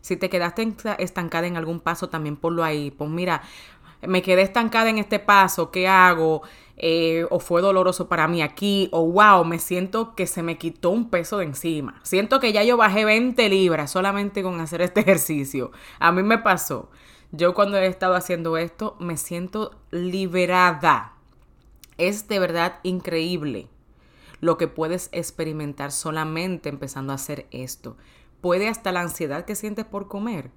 Si 0.00 0.16
te 0.16 0.30
quedaste 0.30 0.66
estancada 0.98 1.46
en 1.46 1.58
algún 1.58 1.80
paso, 1.80 2.08
también 2.08 2.38
ponlo 2.38 2.64
ahí. 2.64 2.90
Pues 2.90 3.10
mira, 3.10 3.42
me 4.06 4.22
quedé 4.22 4.42
estancada 4.42 4.90
en 4.90 4.98
este 4.98 5.18
paso, 5.18 5.70
¿qué 5.70 5.88
hago? 5.88 6.42
Eh, 6.76 7.26
o 7.30 7.38
fue 7.38 7.62
doloroso 7.62 8.08
para 8.08 8.26
mí 8.26 8.42
aquí, 8.42 8.88
o 8.92 9.06
wow, 9.06 9.44
me 9.44 9.58
siento 9.58 10.14
que 10.14 10.26
se 10.26 10.42
me 10.42 10.58
quitó 10.58 10.90
un 10.90 11.10
peso 11.10 11.38
de 11.38 11.44
encima. 11.44 12.00
Siento 12.02 12.40
que 12.40 12.52
ya 12.52 12.64
yo 12.64 12.76
bajé 12.76 13.04
20 13.04 13.48
libras 13.48 13.90
solamente 13.90 14.42
con 14.42 14.60
hacer 14.60 14.82
este 14.82 15.00
ejercicio. 15.02 15.70
A 15.98 16.10
mí 16.12 16.22
me 16.22 16.38
pasó. 16.38 16.90
Yo 17.30 17.54
cuando 17.54 17.78
he 17.78 17.86
estado 17.86 18.14
haciendo 18.14 18.56
esto 18.56 18.96
me 19.00 19.16
siento 19.16 19.70
liberada 19.90 21.14
es 21.98 22.28
de 22.28 22.38
verdad 22.38 22.80
increíble 22.82 23.68
lo 24.40 24.58
que 24.58 24.68
puedes 24.68 25.08
experimentar 25.12 25.92
solamente 25.92 26.68
empezando 26.68 27.12
a 27.12 27.16
hacer 27.16 27.46
esto. 27.52 27.96
Puede 28.40 28.68
hasta 28.68 28.90
la 28.90 29.00
ansiedad 29.00 29.44
que 29.44 29.54
sientes 29.54 29.84
por 29.84 30.08
comer 30.08 30.50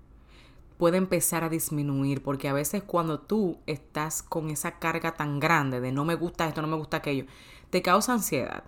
puede 0.78 0.98
empezar 0.98 1.44
a 1.44 1.50
disminuir 1.50 2.22
porque 2.22 2.50
a 2.50 2.54
veces 2.54 2.84
cuando 2.84 3.20
tú 3.20 3.60
estás 3.66 4.22
con 4.24 4.50
esa 4.50 4.80
carga 4.80 5.14
tan 5.14 5.40
grande 5.40 5.80
de 5.80 5.92
no 5.92 6.06
me 6.06 6.16
gusta 6.16 6.48
esto, 6.48 6.62
no 6.62 6.68
me 6.68 6.76
gusta 6.76 6.98
aquello, 6.98 7.26
te 7.70 7.82
causa 7.82 8.14
ansiedad. 8.14 8.64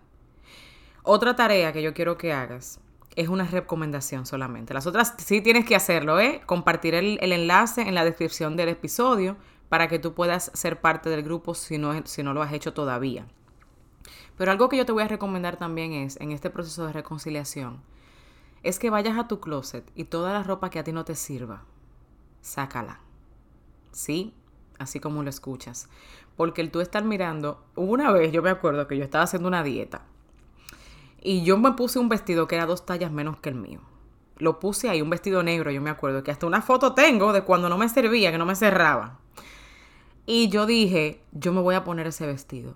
Otra 1.04 1.36
tarea 1.36 1.72
que 1.72 1.82
yo 1.82 1.94
quiero 1.94 2.18
que 2.18 2.34
hagas 2.34 2.80
es 3.16 3.30
una 3.30 3.46
recomendación 3.46 4.26
solamente. 4.26 4.74
Las 4.74 4.86
otras 4.86 5.16
sí 5.18 5.42
tienes 5.42 5.66
que 5.66 5.76
hacerlo, 5.76 6.20
¿eh? 6.20 6.42
Compartir 6.46 6.94
el, 6.94 7.18
enlace 7.22 7.82
en 7.82 7.96
la 7.96 8.06
descripción 8.06 8.56
del 8.56 8.70
episodio 8.70 9.38
para 9.70 9.88
que 9.88 10.00
tú 10.00 10.14
puedas 10.14 10.52
ser 10.54 10.80
parte 10.80 11.10
del 11.10 11.24
grupo 11.24 11.56
si 11.56 11.78
no, 11.78 11.94
si 12.06 12.24
no 12.24 12.34
lo 12.34 12.42
has 12.42 12.54
hecho 12.54 12.74
todavía. 12.74 13.26
Pero 14.38 14.52
algo 14.52 14.70
que 14.70 14.78
yo 14.78 14.86
te 14.86 14.92
voy 14.92 15.04
a 15.04 15.08
recomendar 15.08 15.58
también 15.58 15.94
es, 15.94 16.20
en 16.22 16.32
este 16.32 16.50
proceso 16.52 16.86
de 16.86 16.94
reconciliación, 16.94 17.82
es 18.62 18.78
que 18.78 18.90
vayas 18.92 19.18
a 19.18 19.28
tu 19.28 19.40
closet 19.40 19.90
y 19.96 20.04
toda 20.04 20.34
la 20.34 20.44
ropa 20.44 20.70
que 20.70 20.78
a 20.78 20.84
ti 20.84 20.92
no 20.92 21.04
te 21.04 21.16
sirva, 21.16 21.64
sácala. 22.42 23.00
¿Sí? 23.92 24.34
Así 24.80 25.00
como 25.00 25.24
lo 25.24 25.30
escuchas. 25.30 25.90
Porque 26.36 26.62
el 26.62 26.72
tú 26.72 26.82
estar 26.82 27.04
mirando, 27.04 27.66
una 27.76 28.12
vez 28.12 28.32
yo 28.32 28.42
me 28.42 28.50
acuerdo 28.50 28.88
que 28.88 28.98
yo 28.98 29.04
estaba 29.04 29.24
haciendo 29.24 29.48
una 29.48 29.64
dieta 29.64 30.04
y 31.22 31.44
yo 31.44 31.58
me 31.58 31.74
puse 31.74 32.00
un 32.00 32.10
vestido 32.10 32.48
que 32.48 32.56
era 32.56 32.66
dos 32.66 32.86
tallas 32.86 33.12
menos 33.12 33.38
que 33.40 33.50
el 33.50 33.56
mío. 33.56 33.82
Lo 34.38 34.60
puse 34.60 34.90
ahí, 34.90 35.02
un 35.02 35.10
vestido 35.10 35.42
negro, 35.44 35.72
yo 35.72 35.82
me 35.82 35.90
acuerdo 35.90 36.24
que 36.24 36.32
hasta 36.32 36.46
una 36.46 36.62
foto 36.62 36.94
tengo 36.94 37.34
de 37.34 37.42
cuando 37.42 37.70
no 37.70 37.78
me 37.78 37.90
servía, 37.90 38.32
que 38.32 38.38
no 38.38 38.46
me 38.46 38.56
cerraba. 38.56 39.20
Y 40.26 40.50
yo 40.50 40.66
dije, 40.66 41.22
yo 41.32 41.54
me 41.54 41.62
voy 41.62 41.76
a 41.76 41.84
poner 41.84 42.08
ese 42.08 42.26
vestido. 42.28 42.76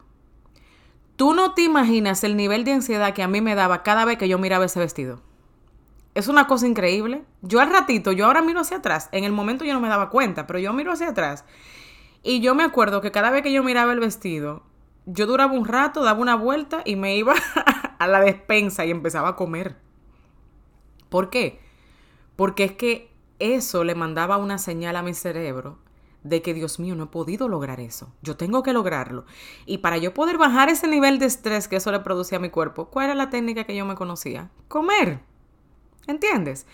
Tú 1.16 1.34
no 1.34 1.54
te 1.54 1.62
imaginas 1.62 2.24
el 2.24 2.36
nivel 2.36 2.64
de 2.64 2.74
ansiedad 2.74 3.14
que 3.14 3.22
a 3.24 3.28
mí 3.28 3.42
me 3.42 3.56
daba 3.56 3.84
cada 3.84 4.06
vez 4.06 4.18
que 4.18 4.28
yo 4.28 4.40
miraba 4.40 4.66
ese 4.66 4.80
vestido. 4.80 5.22
Es 6.14 6.28
una 6.28 6.48
cosa 6.48 6.68
increíble. 6.68 7.24
Yo 7.42 7.60
al 7.62 7.72
ratito, 7.72 8.12
yo 8.12 8.26
ahora 8.26 8.42
miro 8.42 8.60
hacia 8.60 8.78
atrás. 8.78 9.10
En 9.12 9.24
el 9.24 9.32
momento 9.32 9.64
yo 9.64 9.74
no 9.74 9.80
me 9.80 9.88
daba 9.88 10.10
cuenta, 10.10 10.46
pero 10.46 10.60
yo 10.60 10.74
miro 10.74 10.92
hacia 10.92 11.10
atrás. 11.10 11.46
Y 12.24 12.42
yo 12.42 12.54
me 12.54 12.64
acuerdo 12.64 13.02
que 13.02 13.12
cada 13.12 13.32
vez 13.32 13.44
que 13.44 13.52
yo 13.52 13.64
miraba 13.64 13.94
el 13.94 14.00
vestido, 14.00 14.64
yo 15.06 15.26
duraba 15.26 15.54
un 15.54 15.66
rato, 15.66 16.04
daba 16.04 16.20
una 16.20 16.36
vuelta 16.36 16.82
y 16.86 16.96
me 16.96 17.16
iba 17.16 17.34
a 18.00 18.08
la 18.08 18.20
despensa 18.20 18.86
y 18.86 18.92
empezaba 18.92 19.30
a 19.30 19.36
comer. 19.36 19.78
¿Por 21.10 21.30
qué? 21.30 21.60
Porque 22.36 22.66
es 22.66 22.72
que 22.74 23.12
eso 23.40 23.84
le 23.84 23.96
mandaba 23.96 24.38
una 24.38 24.58
señal 24.58 24.96
a 24.96 25.04
mi 25.04 25.14
cerebro 25.14 25.80
de 26.24 26.42
que, 26.42 26.54
Dios 26.54 26.80
mío, 26.80 26.96
no 26.96 27.06
he 27.06 27.08
podido 27.08 27.48
lograr 27.48 27.80
eso. 27.80 28.14
Yo 28.22 28.38
tengo 28.38 28.62
que 28.62 28.74
lograrlo. 28.74 29.26
Y 29.66 29.80
para 29.80 29.98
yo 29.98 30.14
poder 30.14 30.38
bajar 30.38 30.70
ese 30.70 30.88
nivel 30.88 31.18
de 31.20 31.26
estrés 31.26 31.68
que 31.68 31.78
eso 31.78 31.92
le 31.92 32.00
producía 32.02 32.38
a 32.38 32.42
mi 32.42 32.50
cuerpo, 32.50 32.90
¿cuál 32.90 33.06
era 33.06 33.16
la 33.16 33.30
técnica 33.30 33.64
que 33.64 33.76
yo 33.76 33.86
me 33.86 33.96
conocía? 33.96 34.52
Comer. 34.68 35.31
¿Entiendes? 36.08 36.66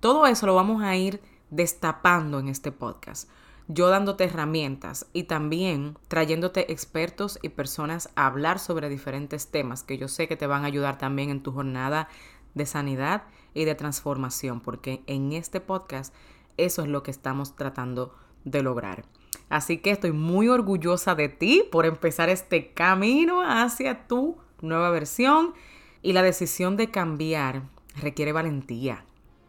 Todo 0.00 0.26
eso 0.26 0.46
lo 0.46 0.54
vamos 0.54 0.82
a 0.82 0.96
ir 0.96 1.20
destapando 1.50 2.38
en 2.38 2.48
este 2.48 2.72
podcast. 2.72 3.28
Yo 3.66 3.88
dándote 3.88 4.24
herramientas 4.24 5.06
y 5.12 5.24
también 5.24 5.98
trayéndote 6.08 6.72
expertos 6.72 7.38
y 7.42 7.50
personas 7.50 8.10
a 8.14 8.26
hablar 8.26 8.58
sobre 8.58 8.88
diferentes 8.88 9.48
temas 9.48 9.82
que 9.82 9.98
yo 9.98 10.08
sé 10.08 10.26
que 10.26 10.36
te 10.36 10.46
van 10.46 10.64
a 10.64 10.68
ayudar 10.68 10.96
también 10.96 11.28
en 11.28 11.42
tu 11.42 11.52
jornada 11.52 12.08
de 12.54 12.64
sanidad 12.64 13.24
y 13.52 13.64
de 13.64 13.74
transformación, 13.74 14.60
porque 14.60 15.02
en 15.06 15.32
este 15.32 15.60
podcast 15.60 16.14
eso 16.56 16.82
es 16.82 16.88
lo 16.88 17.02
que 17.02 17.10
estamos 17.10 17.56
tratando 17.56 18.14
de 18.44 18.62
lograr. 18.62 19.04
Así 19.48 19.78
que 19.78 19.90
estoy 19.90 20.12
muy 20.12 20.48
orgullosa 20.48 21.14
de 21.14 21.28
ti 21.28 21.64
por 21.70 21.84
empezar 21.84 22.28
este 22.28 22.72
camino 22.72 23.42
hacia 23.42 24.06
tu 24.06 24.38
nueva 24.60 24.90
versión 24.90 25.54
y 26.02 26.12
la 26.12 26.22
decisión 26.22 26.76
de 26.76 26.90
cambiar 26.90 27.62
requiere 27.98 28.32
valentía 28.32 29.04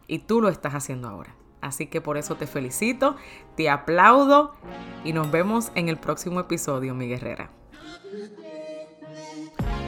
y 0.06 0.20
tú 0.20 0.40
lo 0.40 0.48
estás 0.48 0.74
haciendo 0.74 1.08
ahora. 1.08 1.34
Así 1.60 1.86
que 1.86 2.00
por 2.00 2.16
eso 2.16 2.36
te 2.36 2.46
felicito, 2.46 3.16
te 3.56 3.68
aplaudo 3.68 4.54
y 5.04 5.12
nos 5.12 5.30
vemos 5.30 5.72
en 5.74 5.88
el 5.88 5.98
próximo 5.98 6.40
episodio, 6.40 6.94
mi 6.94 7.06
guerrera. 7.06 7.50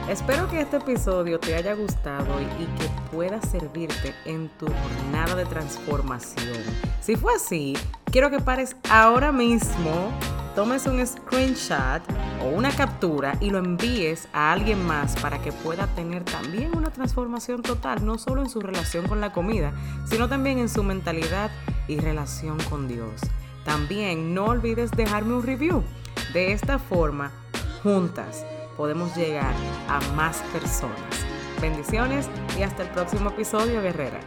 Espero 0.09 0.49
que 0.49 0.59
este 0.59 0.77
episodio 0.77 1.39
te 1.39 1.55
haya 1.55 1.73
gustado 1.73 2.39
y, 2.41 2.65
que 2.77 2.89
pueda 3.11 3.41
servirte 3.41 4.13
en 4.25 4.49
tu 4.57 4.67
jornada 4.67 5.35
de 5.35 5.45
transformación. 5.45 6.57
Si 6.99 7.15
fue 7.15 7.33
así, 7.35 7.73
quiero 8.11 8.29
que 8.29 8.39
pares 8.39 8.75
ahora 8.89 9.31
mismo, 9.31 10.11
tomes 10.55 10.85
un 10.85 11.05
screenshot 11.05 12.01
o 12.41 12.49
una 12.49 12.71
captura 12.71 13.35
y 13.39 13.49
lo 13.49 13.57
envíes 13.57 14.27
a 14.33 14.51
alguien 14.51 14.85
más 14.85 15.15
para 15.19 15.41
que 15.41 15.51
pueda 15.51 15.87
tener 15.87 16.23
también 16.23 16.77
una 16.77 16.91
transformación 16.91 17.61
total, 17.61 18.05
no 18.05 18.17
solo 18.17 18.41
en 18.41 18.49
su 18.49 18.59
relación 18.61 19.07
con 19.07 19.21
la 19.21 19.33
comida, 19.33 19.73
sino 20.05 20.29
también 20.29 20.59
en 20.59 20.69
su 20.69 20.83
mentalidad 20.83 21.49
y 21.87 21.97
relación 21.97 22.57
con 22.69 22.87
Dios. 22.87 23.21
También 23.65 24.33
no 24.33 24.45
olvides 24.45 24.91
dejarme 24.91 25.35
un 25.35 25.43
review. 25.43 25.83
De 26.33 26.51
esta 26.51 26.79
forma, 26.79 27.31
juntas, 27.81 28.45
podemos 28.77 29.15
llegar 29.15 29.53
a 29.87 29.99
más 30.15 30.37
personas. 30.51 30.97
Bendiciones 31.61 32.27
y 32.57 32.63
hasta 32.63 32.83
el 32.83 32.89
próximo 32.89 33.29
episodio, 33.29 33.81
guerrera. 33.81 34.19